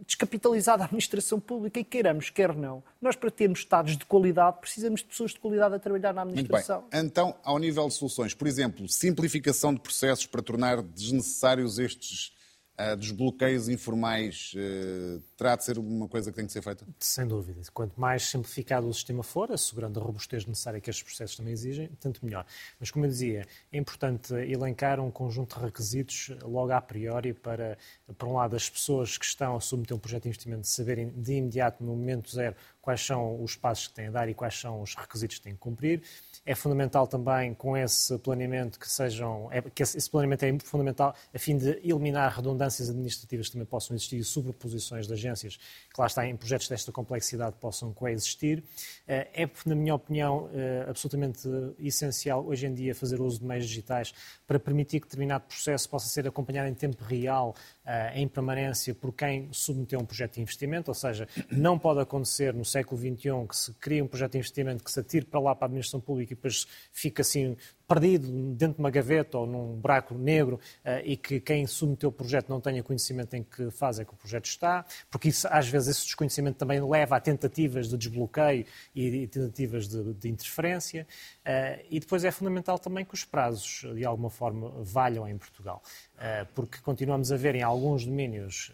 descapitalizada 0.06 0.82
a 0.82 0.86
administração 0.86 1.38
pública 1.40 1.80
e 1.80 1.84
queiramos, 1.84 2.30
quer 2.30 2.54
não. 2.54 2.82
Nós, 3.00 3.16
para 3.16 3.30
termos 3.30 3.60
Estados 3.60 3.96
de 3.96 4.04
qualidade, 4.04 4.58
precisamos 4.60 5.00
de 5.00 5.06
pessoas 5.06 5.32
de 5.32 5.40
qualidade 5.40 5.74
a 5.74 5.78
trabalhar 5.78 6.12
na 6.12 6.22
administração. 6.22 6.80
Muito 6.80 6.90
bem. 6.92 7.00
Então, 7.00 7.34
ao 7.44 7.58
nível 7.58 7.86
de 7.88 7.94
soluções, 7.94 8.34
por 8.34 8.48
exemplo, 8.48 8.88
simplificação 8.88 9.74
de 9.74 9.80
processos 9.80 10.26
para 10.26 10.42
tornar 10.42 10.82
desnecessários 10.82 11.78
estes 11.78 12.32
uh, 12.80 12.96
desbloqueios 12.96 13.68
informais 13.68 14.52
uh, 14.54 15.20
terá 15.36 15.56
de 15.56 15.64
ser 15.64 15.78
uma 15.78 16.08
coisa 16.08 16.30
que 16.30 16.36
tem 16.36 16.46
que 16.46 16.52
ser 16.52 16.62
feita? 16.62 16.86
Sem 16.98 17.26
dúvida. 17.26 17.60
Quanto 17.72 18.00
mais 18.00 18.24
simplificado 18.24 18.88
o 18.88 18.94
sistema 18.94 19.22
for, 19.22 19.52
assegurando 19.52 20.00
a 20.00 20.02
robustez 20.02 20.46
necessária 20.46 20.80
que 20.80 20.88
estes 20.88 21.02
processos 21.02 21.36
também 21.36 21.52
exigem, 21.52 21.88
tanto 22.00 22.24
melhor. 22.24 22.46
Mas, 22.78 22.90
como 22.90 23.04
eu 23.04 23.10
dizia, 23.10 23.46
é 23.72 23.78
importante 23.78 24.34
elencar 24.34 25.00
um 25.00 25.10
conjunto 25.10 25.58
de 25.58 25.64
requisitos 25.64 26.30
logo 26.42 26.72
a 26.72 26.80
priori 26.80 27.34
para, 27.34 27.76
por 28.18 28.28
um 28.28 28.34
lado, 28.34 28.56
as 28.56 28.68
pessoas 28.68 29.16
que 29.16 29.24
estão 29.24 29.56
a 29.56 29.60
submeter 29.60 29.96
um 29.96 30.00
projeto 30.00 30.24
de 30.24 30.28
investimento 30.28 30.66
saberem 30.66 31.08
de 31.10 31.34
imediato, 31.34 31.82
no 31.82 31.94
momento 31.94 32.30
zero, 32.30 32.54
quais 32.80 33.04
são 33.04 33.42
os 33.42 33.56
passos 33.56 33.88
que 33.88 33.94
têm 33.94 34.08
a 34.08 34.10
dar 34.10 34.28
e 34.28 34.34
quais 34.34 34.58
são 34.58 34.80
os 34.80 34.94
requisitos 34.94 35.38
que 35.38 35.44
têm 35.44 35.52
que 35.52 35.60
cumprir. 35.60 36.02
É 36.44 36.54
fundamental 36.54 37.06
também 37.06 37.52
com 37.52 37.76
esse 37.76 38.16
planeamento 38.18 38.78
que 38.78 38.90
sejam, 38.90 39.48
é, 39.52 39.60
que 39.60 39.82
esse 39.82 40.08
planeamento 40.08 40.44
é 40.44 40.58
fundamental 40.58 41.14
a 41.34 41.38
fim 41.38 41.56
de 41.56 41.78
eliminar 41.84 42.34
redundâncias 42.34 42.88
administrativas 42.88 43.46
que 43.46 43.52
também 43.52 43.66
possam 43.66 43.94
existir 43.94 44.16
e 44.16 44.24
sobreposições 44.24 45.06
de 45.06 45.12
agências 45.12 45.56
que 45.56 46.00
lá 46.00 46.06
está 46.06 46.26
em 46.26 46.34
projetos 46.34 46.68
desta 46.68 46.90
complexidade 46.90 47.56
possam 47.60 47.92
coexistir. 47.92 48.64
Eh, 49.06 49.44
é, 49.44 49.50
na 49.66 49.74
minha 49.74 49.94
opinião, 49.94 50.48
eh, 50.54 50.86
absolutamente 50.88 51.46
essencial 51.78 52.44
hoje 52.46 52.66
em 52.66 52.72
dia 52.72 52.94
fazer 52.94 53.20
uso 53.20 53.40
de 53.40 53.44
meios 53.44 53.68
digitais 53.68 54.14
para 54.46 54.58
permitir 54.58 55.00
que 55.00 55.06
determinado 55.06 55.44
processo 55.44 55.88
possa 55.88 56.08
ser 56.08 56.26
acompanhado 56.26 56.68
em 56.68 56.74
tempo 56.74 57.04
real, 57.04 57.54
eh, 57.84 57.99
em 58.14 58.26
permanência, 58.28 58.94
por 58.94 59.12
quem 59.12 59.48
submeteu 59.52 60.00
um 60.00 60.04
projeto 60.04 60.34
de 60.34 60.42
investimento, 60.42 60.90
ou 60.90 60.94
seja, 60.94 61.28
não 61.50 61.78
pode 61.78 62.00
acontecer 62.00 62.52
no 62.54 62.64
século 62.64 63.00
XXI 63.00 63.46
que 63.48 63.56
se 63.56 63.72
cria 63.74 64.02
um 64.02 64.06
projeto 64.06 64.32
de 64.32 64.38
investimento 64.38 64.84
que 64.84 64.90
se 64.90 65.00
atire 65.00 65.24
para 65.24 65.40
lá 65.40 65.54
para 65.54 65.66
a 65.66 65.68
administração 65.68 66.00
pública 66.00 66.32
e 66.32 66.36
depois 66.36 66.66
fica 66.92 67.22
assim 67.22 67.56
perdido 67.90 68.30
dentro 68.54 68.74
de 68.74 68.78
uma 68.78 68.90
gaveta 68.90 69.36
ou 69.36 69.48
num 69.48 69.74
buraco 69.74 70.14
negro 70.14 70.60
uh, 70.84 71.02
e 71.04 71.16
que 71.16 71.40
quem 71.40 71.66
submeteu 71.66 72.10
o 72.10 72.12
projeto 72.12 72.48
não 72.48 72.60
tenha 72.60 72.84
conhecimento 72.84 73.34
em 73.34 73.42
que 73.42 73.68
fase 73.72 74.02
é 74.02 74.04
que 74.04 74.14
o 74.14 74.16
projeto 74.16 74.44
está, 74.44 74.84
porque 75.10 75.28
isso, 75.28 75.48
às 75.50 75.68
vezes 75.68 75.96
esse 75.96 76.04
desconhecimento 76.06 76.56
também 76.56 76.80
leva 76.80 77.16
a 77.16 77.20
tentativas 77.20 77.88
de 77.88 77.98
desbloqueio 77.98 78.64
e 78.94 79.26
tentativas 79.26 79.88
de, 79.88 80.14
de 80.14 80.28
interferência. 80.28 81.04
Uh, 81.40 81.84
e 81.90 81.98
depois 81.98 82.24
é 82.24 82.30
fundamental 82.30 82.78
também 82.78 83.04
que 83.04 83.12
os 83.12 83.24
prazos, 83.24 83.84
de 83.92 84.04
alguma 84.04 84.30
forma, 84.30 84.70
valham 84.84 85.26
em 85.26 85.36
Portugal, 85.36 85.82
uh, 86.14 86.46
porque 86.54 86.78
continuamos 86.78 87.32
a 87.32 87.36
ver 87.36 87.56
em 87.56 87.62
alguns 87.62 88.06
domínios 88.06 88.72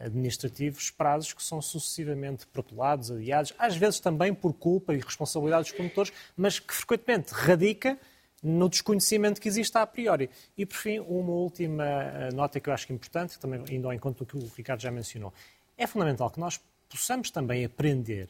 administrativos 0.00 0.90
prazos 0.90 1.32
que 1.32 1.42
são 1.42 1.62
sucessivamente 1.62 2.44
protelados, 2.44 3.10
adiados, 3.12 3.54
às 3.56 3.76
vezes 3.76 4.00
também 4.00 4.34
por 4.34 4.52
culpa 4.52 4.92
e 4.92 4.98
responsabilidade 4.98 5.68
dos 5.68 5.72
condutores, 5.72 6.12
mas 6.36 6.58
que 6.58 6.74
frequentemente 6.74 7.32
radica 7.32 7.96
no 8.42 8.68
desconhecimento 8.68 9.40
que 9.40 9.48
existe 9.48 9.76
a 9.76 9.86
priori. 9.86 10.30
E, 10.56 10.64
por 10.64 10.76
fim, 10.76 10.98
uma 11.00 11.32
última 11.32 11.84
eh, 11.84 12.30
nota 12.32 12.58
que 12.58 12.68
eu 12.68 12.74
acho 12.74 12.86
que 12.86 12.92
é 12.92 12.96
importante, 12.96 13.38
também 13.38 13.62
indo 13.70 13.86
ao 13.86 13.92
encontro 13.92 14.24
do 14.24 14.28
que 14.28 14.36
o 14.36 14.50
Ricardo 14.56 14.80
já 14.80 14.90
mencionou. 14.90 15.32
É 15.76 15.86
fundamental 15.86 16.30
que 16.30 16.40
nós 16.40 16.60
possamos 16.88 17.30
também 17.30 17.64
aprender 17.64 18.28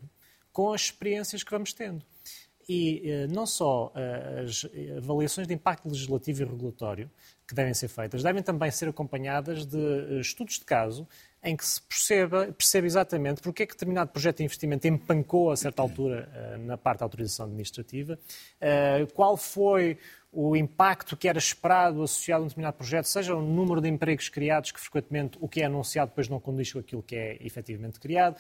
com 0.53 0.73
as 0.73 0.83
experiências 0.83 1.43
que 1.43 1.51
vamos 1.51 1.73
tendo. 1.73 2.05
E 2.69 3.03
eh, 3.05 3.27
não 3.29 3.47
só 3.47 3.93
eh, 3.95 4.45
as 4.47 4.67
avaliações 4.99 5.47
de 5.47 5.55
impacto 5.55 5.89
legislativo 5.89 6.43
e 6.43 6.45
regulatório 6.45 7.11
que 7.47 7.55
devem 7.55 7.75
ser 7.75 7.89
feitas, 7.89 8.23
devem 8.23 8.43
também 8.43 8.71
ser 8.71 8.89
acompanhadas 8.89 9.67
de 9.67 10.21
estudos 10.21 10.59
de 10.59 10.65
caso 10.65 11.07
em 11.43 11.57
que 11.57 11.65
se 11.65 11.81
perceba, 11.83 12.53
exatamente 12.87 13.41
porque 13.41 13.63
é 13.63 13.67
que 13.67 13.73
determinado 13.73 14.11
projeto 14.11 14.39
de 14.39 14.45
investimento 14.45 14.87
empancou 14.87 15.51
a 15.51 15.57
certa 15.57 15.81
altura 15.81 16.29
eh, 16.35 16.59
na 16.59 16.77
parte 16.77 17.01
da 17.01 17.07
autorização 17.07 17.47
administrativa, 17.47 18.19
eh, 18.61 19.07
qual 19.15 19.37
foi 19.37 19.99
o 20.33 20.57
impacto 20.57 21.17
que 21.17 21.29
era 21.29 21.39
esperado 21.39 22.03
associado 22.03 22.43
a 22.43 22.45
um 22.45 22.49
determinado 22.49 22.77
projeto, 22.77 23.07
seja 23.07 23.35
o 23.35 23.43
número 23.43 23.81
de 23.81 23.89
empregos 23.89 24.29
criados, 24.29 24.71
que 24.71 24.79
frequentemente 24.79 25.37
o 25.41 25.49
que 25.49 25.61
é 25.61 25.65
anunciado 25.65 26.11
depois 26.11 26.29
não 26.29 26.39
condiz 26.39 26.73
com 26.73 26.79
aquilo 26.79 27.03
que 27.03 27.17
é 27.17 27.37
efetivamente 27.41 27.99
criado, 27.99 28.37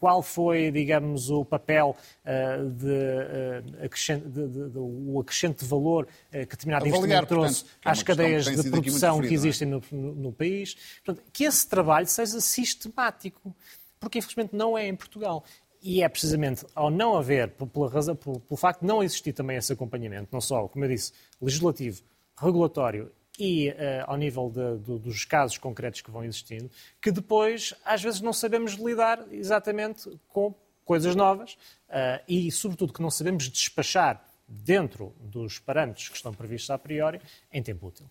qual 0.00 0.20
foi, 0.20 0.70
digamos, 0.72 1.30
o 1.30 1.44
papel 1.44 1.96
uh, 2.24 2.70
de, 2.70 2.86
uh, 2.86 3.84
acrescente, 3.84 4.28
de, 4.28 4.48
de, 4.48 4.70
de, 4.70 4.78
o 4.78 5.20
acrescente 5.20 5.60
de 5.60 5.66
valor 5.66 6.04
uh, 6.04 6.30
que 6.30 6.46
determinado 6.46 6.86
Avaliar, 6.86 7.22
investimento 7.22 7.26
trouxe 7.26 7.62
portanto, 7.64 7.86
é 7.86 7.90
às 7.90 8.02
cadeias 8.02 8.44
de 8.44 8.70
produção 8.70 9.20
que 9.20 9.28
é? 9.28 9.32
existem 9.32 9.68
no, 9.68 9.82
no, 9.92 10.14
no, 10.14 10.32
país. 10.32 10.74
Portanto, 11.04 11.24
que 11.32 11.44
esse 11.44 11.68
trabalho 11.68 12.06
seja 12.06 12.40
sistemático, 12.40 13.54
porque 14.00 14.18
infelizmente 14.18 14.54
não 14.54 14.76
é 14.76 14.88
em 14.88 14.96
Portugal. 14.96 15.44
E 15.80 16.02
é 16.02 16.08
precisamente 16.08 16.66
ao 16.74 16.90
não 16.90 17.16
haver, 17.16 17.50
pela 17.50 17.88
razão, 17.88 18.16
pelo, 18.16 18.40
pelo 18.40 18.56
facto 18.56 18.80
de 18.80 18.86
não 18.86 19.02
existir 19.02 19.32
também 19.32 19.56
esse 19.56 19.72
acompanhamento, 19.72 20.28
não 20.32 20.40
só, 20.40 20.66
como 20.66 20.84
eu 20.84 20.88
disse, 20.88 21.12
legislativo, 21.40 22.02
regulatório 22.36 23.12
e 23.38 23.70
uh, 23.70 23.74
ao 24.06 24.16
nível 24.16 24.50
de, 24.50 24.98
dos 24.98 25.24
casos 25.24 25.56
concretos 25.58 26.00
que 26.00 26.10
vão 26.10 26.24
existindo, 26.24 26.68
que 27.00 27.12
depois 27.12 27.72
às 27.84 28.02
vezes 28.02 28.20
não 28.20 28.32
sabemos 28.32 28.72
lidar 28.72 29.24
exatamente 29.30 30.10
com 30.26 30.52
coisas 30.84 31.14
novas 31.14 31.52
uh, 31.88 32.22
e, 32.26 32.50
sobretudo, 32.50 32.92
que 32.92 33.02
não 33.02 33.10
sabemos 33.10 33.48
despachar 33.48 34.24
dentro 34.48 35.14
dos 35.20 35.58
parâmetros 35.58 36.08
que 36.08 36.16
estão 36.16 36.32
previstos 36.32 36.70
a 36.70 36.78
priori 36.78 37.20
em 37.52 37.62
tempo 37.62 37.86
útil. 37.86 38.10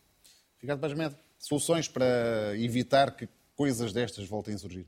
Ricardo 0.60 0.80
Basmed, 0.80 1.16
soluções 1.40 1.88
para 1.88 2.56
evitar 2.56 3.16
que 3.16 3.28
coisas 3.56 3.92
destas 3.92 4.28
voltem 4.28 4.54
a 4.54 4.58
surgir? 4.58 4.86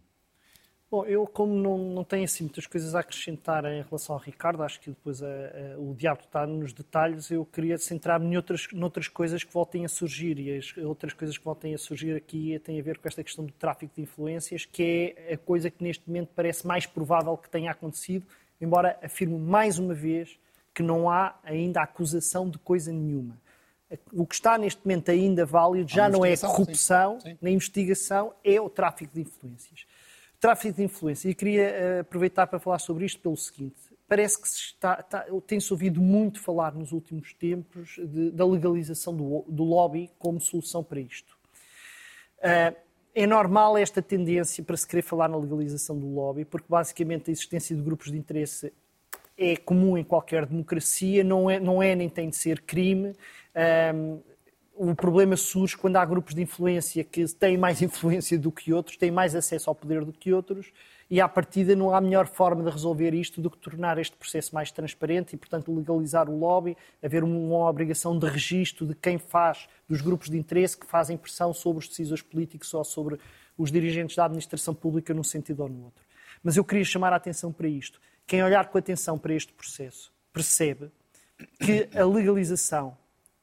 Bom, 0.92 1.06
eu 1.06 1.28
como 1.28 1.54
não, 1.54 1.78
não 1.78 2.04
tenho 2.04 2.24
assim 2.24 2.46
muitas 2.46 2.66
coisas 2.66 2.96
a 2.96 3.02
acrescentar 3.02 3.64
em 3.66 3.84
relação 3.84 4.16
ao 4.16 4.22
Ricardo, 4.22 4.64
acho 4.64 4.80
que 4.80 4.90
depois 4.90 5.22
a, 5.22 5.28
a, 5.28 5.80
o 5.80 5.94
diabo 5.94 6.22
está 6.22 6.48
nos 6.48 6.74
detalhes, 6.74 7.30
eu 7.30 7.46
queria 7.46 7.78
centrar-me 7.78 8.26
noutras, 8.26 8.68
noutras 8.74 9.08
coisas 9.08 9.44
que 9.44 9.54
voltem 9.54 9.86
a 9.86 9.88
surgir 9.88 10.40
e 10.40 10.58
as 10.58 10.76
outras 10.78 11.14
coisas 11.14 11.38
que 11.38 11.46
voltem 11.46 11.76
a 11.76 11.78
surgir 11.78 12.16
aqui 12.16 12.58
têm 12.60 12.80
a 12.80 12.84
ver 12.84 12.98
com 12.98 13.08
esta 13.08 13.24
questão 13.24 13.46
do 13.46 13.54
tráfico 13.54 13.94
de 13.94 14.02
influências, 14.02 14.66
que 14.66 15.16
é 15.28 15.34
a 15.34 15.38
coisa 15.38 15.70
que 15.70 15.84
neste 15.84 16.08
momento 16.08 16.30
parece 16.36 16.66
mais 16.66 16.88
provável 16.88 17.38
que 17.38 17.52
tenha 17.52 17.70
acontecido, 17.70 18.26
embora 18.60 18.98
afirmo 19.04 19.38
mais 19.38 19.78
uma 19.78 19.94
vez 19.94 20.40
que 20.74 20.82
não 20.82 21.08
há 21.08 21.38
ainda 21.44 21.82
acusação 21.84 22.50
de 22.50 22.58
coisa 22.58 22.92
nenhuma. 22.92 23.38
O 24.12 24.26
que 24.26 24.36
está 24.36 24.58
neste 24.58 24.82
momento 24.84 25.10
ainda 25.10 25.46
válido 25.46 25.92
já 25.92 26.10
não 26.10 26.26
é 26.26 26.34
a 26.34 26.38
corrupção, 26.38 27.20
sim. 27.20 27.30
Sim. 27.32 27.38
nem 27.42 27.54
investigação, 27.56 28.34
é 28.44 28.60
o 28.60 28.70
tráfico 28.70 29.14
de 29.14 29.22
influências. 29.22 29.86
Tráfico 30.40 30.78
de 30.78 30.84
influência. 30.84 31.30
E 31.30 31.36
queria 31.36 31.98
uh, 31.98 32.00
aproveitar 32.02 32.48
para 32.48 32.60
falar 32.60 32.80
sobre 32.80 33.06
isto 33.06 33.20
pelo 33.20 33.36
seguinte. 33.36 33.76
Parece 34.08 34.42
que 34.42 34.48
está, 34.48 35.00
está, 35.00 35.26
tem-se 35.46 35.72
ouvido 35.72 36.02
muito 36.02 36.40
falar 36.40 36.74
nos 36.74 36.92
últimos 36.92 37.34
tempos 37.34 37.96
de, 37.98 38.32
da 38.32 38.46
legalização 38.46 39.16
do, 39.16 39.46
do, 39.48 39.64
lobby 39.64 40.10
como 40.18 40.40
solução 40.40 40.84
para 40.84 41.00
isto. 41.00 41.38
Uh, 42.40 42.76
é 43.14 43.28
normal 43.28 43.78
esta 43.78 44.02
tendência 44.02 44.64
para 44.64 44.78
se 44.78 44.88
querer 44.88 45.02
falar 45.02 45.28
na 45.28 45.38
legalização 45.38 46.00
do 46.00 46.08
lobby, 46.08 46.46
porque 46.46 46.68
basicamente 46.70 47.30
a 47.30 47.32
existência 47.32 47.76
de 47.76 47.82
grupos 47.82 48.12
de 48.12 48.18
interesse 48.18 48.72
é 49.38 49.56
comum 49.58 49.98
em 49.98 50.04
qualquer 50.04 50.46
democracia, 50.46 51.24
não 51.24 51.50
é, 51.50 51.60
não 51.60 51.82
é 51.82 51.96
nem 51.96 52.10
tem 52.10 52.30
de 52.30 52.36
ser 52.36 52.62
crime. 52.62 53.10
Um, 53.10 53.14
eh, 53.56 54.18
o 54.82 54.96
problema 54.96 55.36
surge 55.36 55.78
quando 55.78 55.98
há 55.98 56.06
grupos 56.06 56.34
de 56.34 56.42
influência 56.42 57.04
que 57.04 57.26
têm 57.34 57.58
mais 57.58 57.82
influência 57.84 58.40
do 58.40 58.50
que 58.50 58.72
outros, 58.72 58.96
têm 58.96 59.12
mais 59.12 59.36
acesso 59.36 59.70
ao 59.70 59.76
poder 59.76 60.06
do 60.06 60.14
que 60.14 60.32
outros, 60.32 60.72
e 61.10 61.20
à 61.20 61.28
partida 61.28 61.76
não 61.76 61.94
há 61.94 62.00
melhor 62.00 62.28
forma 62.28 62.64
de 62.64 62.70
resolver 62.70 63.14
isto 63.14 63.42
do 63.42 63.50
que 63.50 63.58
tornar 63.58 63.98
este 63.98 64.16
processo 64.16 64.56
mais 64.56 64.72
transparente 64.72 65.34
e, 65.34 65.38
portanto, 65.38 65.76
legalizar 65.76 66.30
o 66.30 66.38
lobby, 66.38 66.78
haver 67.04 67.26
uma 67.26 67.68
obrigação 67.70 68.18
de 68.18 68.26
registro 68.26 68.88
de 68.88 68.96
quem 68.96 69.18
faz, 69.18 69.68
dos 69.86 70.00
grupos 70.00 70.30
de 70.30 70.38
interesse 70.38 70.78
que 70.78 70.86
fazem 70.86 71.18
pressão 71.18 71.54
sobre 71.54 71.80
os 71.80 71.90
decisores 71.90 72.24
políticos 72.24 72.74
ou 72.74 72.84
sobre 72.86 73.20
os 73.58 73.70
dirigentes 73.72 74.16
da 74.16 74.24
administração 74.24 74.74
pública 74.74 75.14
num 75.14 75.24
sentido 75.24 75.62
ou 75.62 75.68
no 75.68 75.84
outro. 75.84 76.06
Mas 76.42 76.56
eu 76.56 76.64
queria 76.64 76.86
chamar 76.86 77.12
a 77.12 77.18
atenção 77.18 77.52
para 77.52 77.68
isto. 77.68 78.00
Quem 78.26 78.42
olhar 78.42 78.70
com 78.70 78.78
atenção 78.78 79.18
para 79.18 79.34
este 79.34 79.52
processo 79.52 80.14
percebe 80.32 80.90
que 81.60 81.90
a 81.94 82.06
legalização 82.06 82.96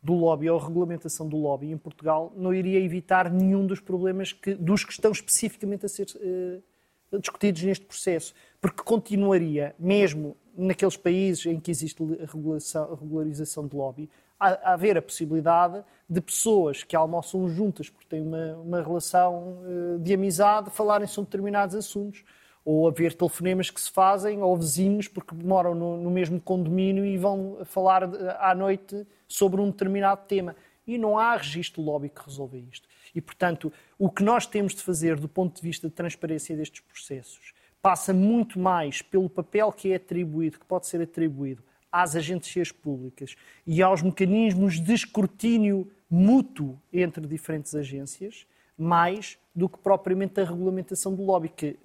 do 0.06 0.14
lobby 0.14 0.48
ou 0.48 0.58
a 0.58 0.62
regulamentação 0.62 1.28
do 1.28 1.36
lobby 1.36 1.72
em 1.72 1.76
Portugal 1.76 2.32
não 2.36 2.54
iria 2.54 2.78
evitar 2.78 3.28
nenhum 3.28 3.66
dos 3.66 3.80
problemas 3.80 4.32
que, 4.32 4.54
dos 4.54 4.84
que 4.84 4.92
estão 4.92 5.10
especificamente 5.10 5.84
a 5.84 5.88
ser 5.88 6.06
uh, 6.14 7.18
discutidos 7.18 7.62
neste 7.64 7.84
processo, 7.84 8.32
porque 8.60 8.82
continuaria, 8.84 9.74
mesmo 9.78 10.36
naqueles 10.56 10.96
países 10.96 11.46
em 11.46 11.58
que 11.58 11.72
existe 11.72 12.00
a, 12.02 12.94
regularização 12.94 13.66
de 13.66 13.74
lobby, 13.76 14.08
a, 14.38 14.48
a, 14.48 14.72
haver 14.74 14.96
a 14.96 15.02
possibilidade 15.02 15.82
de 16.08 16.20
pessoas 16.20 16.84
que 16.84 16.94
almoçam 16.94 17.48
juntas 17.48 17.90
porque 17.90 18.06
têm 18.08 18.22
uma, 18.22 18.54
uma 18.58 18.82
relação 18.82 19.58
uh, 19.64 19.98
de 19.98 20.14
amizade 20.14 20.70
falarem 20.70 21.08
sobre 21.08 21.30
determinados 21.30 21.74
assuntos 21.74 22.24
ou 22.66 22.88
haver 22.88 23.14
telefonemas 23.14 23.70
que 23.70 23.80
se 23.80 23.88
fazem, 23.88 24.42
ou 24.42 24.56
vizinhos, 24.56 25.06
porque 25.06 25.32
moram 25.36 25.72
no, 25.72 25.96
no 25.96 26.10
mesmo 26.10 26.40
condomínio 26.40 27.06
e 27.06 27.16
vão 27.16 27.58
falar 27.64 28.02
à 28.40 28.52
noite 28.56 29.06
sobre 29.28 29.60
um 29.60 29.70
determinado 29.70 30.26
tema. 30.26 30.56
E 30.84 30.98
não 30.98 31.16
há 31.16 31.36
registro 31.36 31.80
lobby 31.80 32.08
que 32.08 32.24
resolva 32.26 32.58
isto. 32.58 32.88
E, 33.14 33.20
portanto, 33.20 33.72
o 33.96 34.10
que 34.10 34.24
nós 34.24 34.46
temos 34.46 34.74
de 34.74 34.82
fazer 34.82 35.16
do 35.16 35.28
ponto 35.28 35.54
de 35.54 35.62
vista 35.62 35.88
de 35.88 35.94
transparência 35.94 36.56
destes 36.56 36.80
processos 36.80 37.54
passa 37.80 38.12
muito 38.12 38.58
mais 38.58 39.00
pelo 39.00 39.30
papel 39.30 39.70
que 39.70 39.92
é 39.92 39.94
atribuído, 39.94 40.58
que 40.58 40.66
pode 40.66 40.88
ser 40.88 41.00
atribuído 41.00 41.62
às 41.90 42.16
agências 42.16 42.72
públicas 42.72 43.36
e 43.64 43.80
aos 43.80 44.02
mecanismos 44.02 44.80
de 44.80 44.92
escrutínio 44.92 45.88
mútuo 46.10 46.76
entre 46.92 47.24
diferentes 47.28 47.76
agências, 47.76 48.44
mais 48.76 49.38
do 49.54 49.68
que 49.68 49.78
propriamente 49.78 50.40
a 50.40 50.44
regulamentação 50.44 51.14
do 51.14 51.22
lobby, 51.22 51.48
que, 51.48 51.78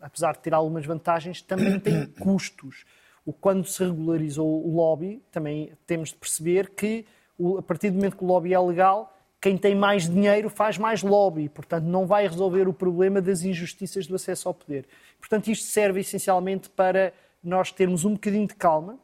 apesar 0.00 0.32
de 0.32 0.40
ter 0.40 0.54
algumas 0.54 0.84
vantagens, 0.84 1.42
também 1.42 1.78
tem 1.78 2.06
custos. 2.20 2.84
O, 3.24 3.32
quando 3.32 3.66
se 3.66 3.84
regularizou 3.84 4.66
o 4.66 4.74
lobby, 4.74 5.22
também 5.30 5.72
temos 5.86 6.10
de 6.10 6.16
perceber 6.16 6.70
que, 6.70 7.04
a 7.58 7.62
partir 7.62 7.90
do 7.90 7.96
momento 7.96 8.16
que 8.16 8.24
o 8.24 8.26
lobby 8.26 8.54
é 8.54 8.58
legal, 8.58 9.12
quem 9.40 9.56
tem 9.56 9.74
mais 9.74 10.08
dinheiro 10.08 10.48
faz 10.48 10.78
mais 10.78 11.02
lobby, 11.02 11.48
portanto, 11.48 11.84
não 11.84 12.06
vai 12.06 12.26
resolver 12.26 12.66
o 12.68 12.72
problema 12.72 13.20
das 13.20 13.42
injustiças 13.42 14.06
do 14.06 14.14
acesso 14.14 14.48
ao 14.48 14.54
poder. 14.54 14.86
Portanto, 15.18 15.48
isto 15.48 15.66
serve 15.66 16.00
essencialmente 16.00 16.70
para 16.70 17.12
nós 17.42 17.70
termos 17.70 18.04
um 18.04 18.14
bocadinho 18.14 18.46
de 18.46 18.54
calma 18.54 18.98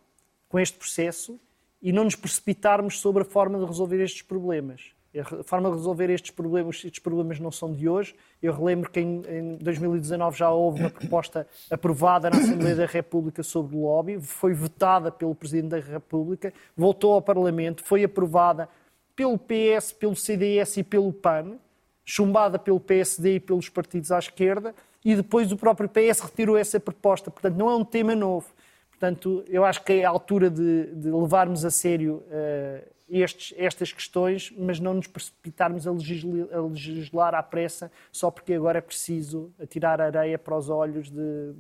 com 0.49 0.59
este 0.59 0.77
processo 0.77 1.39
e 1.81 1.93
não 1.93 2.05
nos 2.05 2.17
precipitarmos 2.17 3.01
sobre 3.01 3.23
a 3.23 3.25
forma 3.25 3.59
de 3.59 3.65
resolver 3.65 4.03
estes 4.03 4.23
problemas. 4.23 4.93
A 5.21 5.43
forma 5.45 5.71
de 5.71 5.77
resolver 5.77 6.09
estes 6.09 6.31
problemas, 6.31 6.77
estes 6.77 6.99
problemas 6.99 7.39
não 7.39 7.53
são 7.53 7.71
de 7.71 7.87
hoje. 7.87 8.15
Eu 8.43 8.55
relembro 8.55 8.91
que 8.91 8.99
em, 8.99 9.23
em 9.29 9.57
2019 9.57 10.39
já 10.39 10.51
houve 10.51 10.81
uma 10.81 10.91
proposta 10.91 11.47
aprovada 11.71 12.31
na 12.31 12.39
Assembleia 12.39 12.75
da 12.75 12.87
República 12.87 13.43
sobre 13.43 13.77
o 13.77 13.83
lobby, 13.83 14.19
foi 14.21 14.55
votada 14.55 15.13
pelo 15.13 15.35
Presidente 15.35 15.71
da 15.71 15.81
República, 15.81 16.53
voltou 16.75 17.13
ao 17.13 17.21
Parlamento, 17.21 17.85
foi 17.85 18.05
aprovada 18.05 18.69
pelo 19.15 19.39
PS, 19.39 19.93
pelo 19.93 20.17
CDS 20.17 20.79
e 20.79 20.83
pelo 20.83 21.13
PAN, 21.13 21.59
chumbada 22.05 22.59
pelo 22.59 22.81
PSD 22.81 23.35
e 23.35 23.41
pelos 23.41 23.69
partidos 23.69 24.11
à 24.11 24.19
esquerda, 24.19 24.75
e 25.05 25.15
depois 25.15 25.53
o 25.53 25.57
próprio 25.57 25.89
PS 25.89 26.21
retirou 26.21 26.57
essa 26.57 26.81
proposta. 26.81 27.31
Portanto, 27.31 27.57
não 27.57 27.71
é 27.71 27.77
um 27.77 27.85
tema 27.85 28.15
novo. 28.15 28.47
Portanto, 28.91 29.45
eu 29.49 29.65
acho 29.65 29.85
que 29.85 29.95
é 29.95 30.05
a 30.05 30.09
altura 30.09 30.49
de, 30.49 30.87
de 30.95 31.11
levarmos 31.11 31.65
a 31.65 31.71
sério 31.71 32.23
uh, 32.29 32.93
estes, 33.21 33.55
estas 33.59 33.93
questões, 33.93 34.53
mas 34.57 34.81
não 34.81 34.95
nos 34.95 35.07
precipitarmos 35.07 35.87
a 35.87 35.93
legislar, 35.93 36.49
a 36.53 36.61
legislar 36.61 37.35
à 37.35 37.43
pressa 37.43 37.93
só 38.11 38.31
porque 38.31 38.55
agora 38.55 38.79
é 38.79 38.81
preciso 38.81 39.53
tirar 39.69 40.01
areia 40.01 40.39
para 40.39 40.57
os 40.57 40.71
olhos 40.71 41.11
de, 41.11 41.53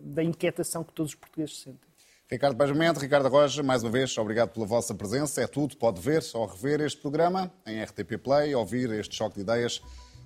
da 0.00 0.22
inquietação 0.22 0.84
que 0.84 0.92
todos 0.92 1.12
os 1.12 1.16
portugueses 1.16 1.60
sentem. 1.60 1.94
Ricardo 2.30 2.56
Pajamento, 2.56 3.00
Ricardo 3.00 3.28
Roja, 3.28 3.62
mais 3.62 3.82
uma 3.82 3.90
vez, 3.90 4.16
obrigado 4.16 4.50
pela 4.50 4.64
vossa 4.64 4.94
presença. 4.94 5.42
É 5.42 5.46
tudo, 5.46 5.76
pode 5.76 6.00
ver 6.00 6.22
ou 6.32 6.46
rever 6.46 6.80
este 6.80 7.00
programa 7.00 7.52
em 7.66 7.82
RTP 7.82 8.16
Play, 8.22 8.54
ouvir 8.54 8.90
este 8.92 9.14
choque 9.14 9.36
de 9.36 9.42
ideias 9.42 9.82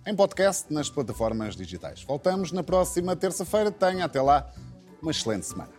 em 0.06 0.14
podcast 0.14 0.72
nas 0.72 0.88
plataformas 0.88 1.56
digitais. 1.56 2.02
Voltamos 2.02 2.52
na 2.52 2.62
próxima 2.62 3.16
terça-feira. 3.16 3.70
Tenha 3.70 4.04
até 4.04 4.22
lá 4.22 4.50
uma 5.02 5.10
excelente 5.10 5.46
semana. 5.46 5.77